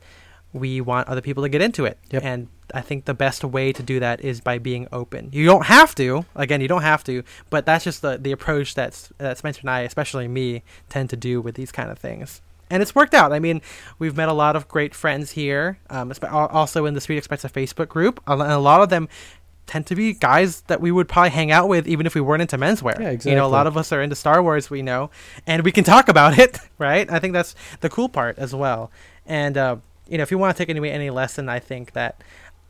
[0.53, 1.97] we want other people to get into it.
[2.11, 2.23] Yep.
[2.23, 5.29] and i think the best way to do that is by being open.
[5.33, 8.75] You don't have to again you don't have to but that's just the, the approach
[8.75, 12.41] that's that spencer and i especially me tend to do with these kind of things
[12.69, 13.31] and it's worked out.
[13.31, 13.61] I mean,
[13.99, 17.51] we've met a lot of great friends here, um, also in the Street x Sprezza
[17.51, 19.07] Facebook group, a and a lot of them
[19.67, 22.41] tend to be guys that we would probably hang out with even if we weren't
[22.41, 22.99] into menswear.
[22.99, 23.31] Yeah, exactly.
[23.31, 25.09] You know, a lot of us are into Star Wars, we know,
[25.47, 27.09] and we can talk about it, right?
[27.09, 28.91] I think that's the cool part as well.
[29.25, 32.23] And uh, you know, if you want to take any any lesson, I think that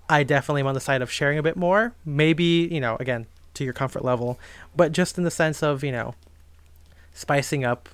[0.10, 1.93] I definitely am on the side of sharing a bit more.
[2.06, 4.39] Maybe you know, again, to your comfort level,
[4.76, 6.16] but just in the sense of you know,
[7.14, 7.89] spicing up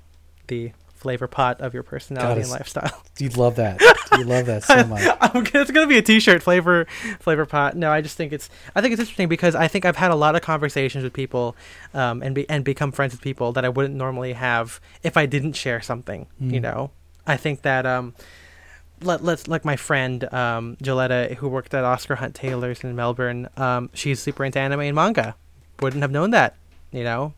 [0.47, 0.72] the
[1.02, 3.04] flavor pot of your personality and it's- lifestyle.
[3.20, 3.82] You'd love that.
[4.18, 5.08] You love that so much.
[5.22, 6.86] I'm, it's gonna be a T-shirt flavor
[7.22, 7.78] flavor pot.
[7.78, 10.16] No, I just think it's I think it's interesting because I think I've had a
[10.16, 11.56] lot of conversations with people,
[11.93, 15.26] um, and be, and become friends with people that I wouldn't normally have if I
[15.28, 16.28] didn't share something.
[16.41, 16.62] You Mm.
[16.62, 16.91] know,
[17.26, 18.14] I think that um,
[19.02, 23.47] let let's like my friend um Gilletta who worked at Oscar Hunt Tailors in Melbourne.
[23.56, 25.36] Um, she's super into anime and manga.
[25.80, 26.56] Wouldn't have known that.
[26.91, 27.34] You know,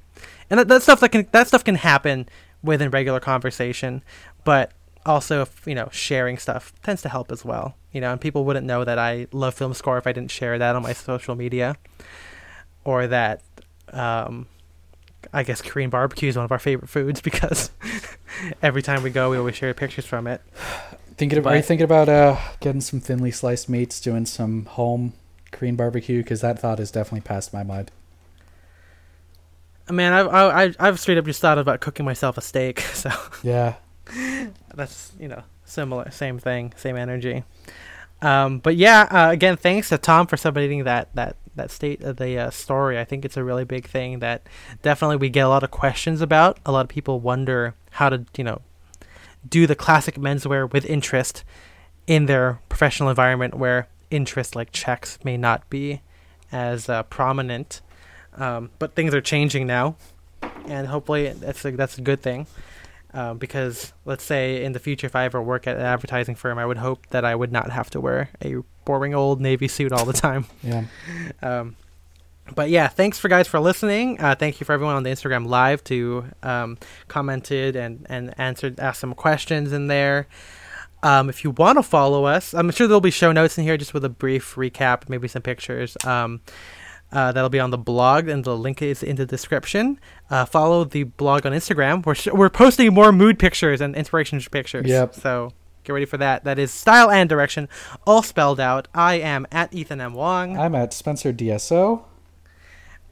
[0.49, 2.27] and that, that stuff that can that stuff can happen
[2.63, 4.03] within regular conversation,
[4.43, 4.71] but
[5.05, 8.45] also if, you know sharing stuff tends to help as well you know and people
[8.45, 11.35] wouldn't know that i love film score if i didn't share that on my social
[11.35, 11.75] media
[12.85, 13.41] or that
[13.91, 14.47] um
[15.33, 17.69] i guess korean barbecue is one of our favorite foods because
[18.61, 20.41] every time we go we always share pictures from it
[21.17, 25.13] Thinking of, are you thinking about uh, getting some thinly sliced meats, doing some home
[25.51, 26.23] Korean barbecue?
[26.23, 27.91] Because that thought has definitely passed my mind.
[29.89, 33.09] Man i've I, I- i've straight up just thought about cooking myself a steak so.
[33.43, 33.75] Yeah.
[34.75, 37.43] that's you know similar same thing same energy.
[38.21, 42.17] Um but yeah uh, again thanks to tom for submitting that that that state of
[42.17, 42.97] the uh, story.
[42.99, 44.47] I think it's a really big thing that
[44.81, 46.57] definitely we get a lot of questions about.
[46.65, 48.61] A lot of people wonder how to you know
[49.47, 51.43] do the classic menswear with interest
[52.07, 56.01] in their professional environment where interest like checks may not be
[56.51, 57.81] as uh, prominent
[58.37, 59.95] um, but things are changing now
[60.67, 62.47] and hopefully that's a, that's a good thing
[63.13, 66.57] um, because let's say in the future if i ever work at an advertising firm
[66.57, 68.55] i would hope that i would not have to wear a
[68.85, 70.85] boring old navy suit all the time Yeah.
[71.41, 71.75] um,
[72.55, 74.19] but yeah, thanks for guys for listening.
[74.19, 76.77] Uh, thank you for everyone on the Instagram live to um,
[77.07, 80.27] commented and and answered asked some questions in there.
[81.03, 83.77] Um, if you want to follow us, I'm sure there'll be show notes in here
[83.77, 85.95] just with a brief recap, maybe some pictures.
[86.05, 86.41] Um,
[87.13, 89.99] uh, that'll be on the blog, and the link is in the description.
[90.29, 92.05] Uh, follow the blog on Instagram.
[92.05, 94.87] We're sh- we're posting more mood pictures and inspiration pictures.
[94.87, 95.15] Yep.
[95.15, 95.53] So
[95.83, 96.45] Get ready for that.
[96.45, 97.67] That is style and direction,
[98.07, 98.87] all spelled out.
[98.93, 100.13] I am at Ethan M.
[100.13, 100.57] Wong.
[100.57, 102.03] I'm at Spencer DSO.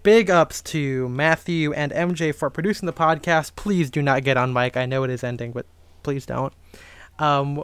[0.03, 3.55] Big ups to Matthew and MJ for producing the podcast.
[3.55, 4.77] Please do not get on mic.
[4.77, 5.65] I know it is ending, but
[6.01, 6.53] please don't.
[7.19, 7.63] Um,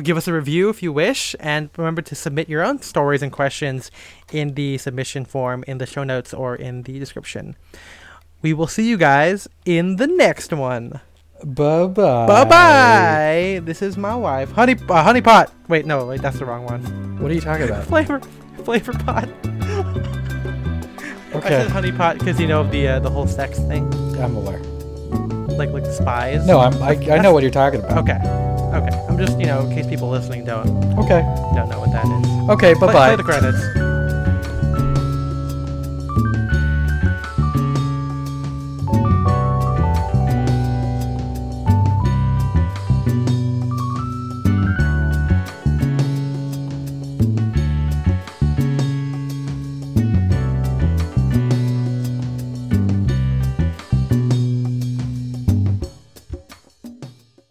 [0.00, 3.30] give us a review if you wish, and remember to submit your own stories and
[3.30, 3.90] questions
[4.32, 7.56] in the submission form in the show notes or in the description.
[8.40, 11.00] We will see you guys in the next one.
[11.44, 12.26] Bye bye.
[12.26, 13.60] Bye bye.
[13.64, 15.52] This is my wife, honey, uh, honey pot.
[15.68, 16.82] Wait, no, wait, that's the wrong one.
[17.18, 17.84] What are you talking about?
[17.88, 18.20] Flavor,
[18.64, 19.24] flavor pot.
[21.34, 21.46] okay.
[21.46, 24.36] I said honey pot because you know of the uh, the whole sex thing, I'm
[24.36, 24.71] aware.
[25.58, 26.46] Like like the spies.
[26.46, 26.82] No, I'm.
[26.82, 27.98] I, I know what you're talking about.
[27.98, 28.16] Okay.
[28.16, 29.06] Okay.
[29.08, 30.66] I'm just you know in case people listening don't
[30.98, 31.22] Okay.
[31.54, 32.48] don't know what that is.
[32.50, 32.74] Okay.
[32.74, 33.06] Bye Play- bye.
[33.08, 33.91] Play the credits.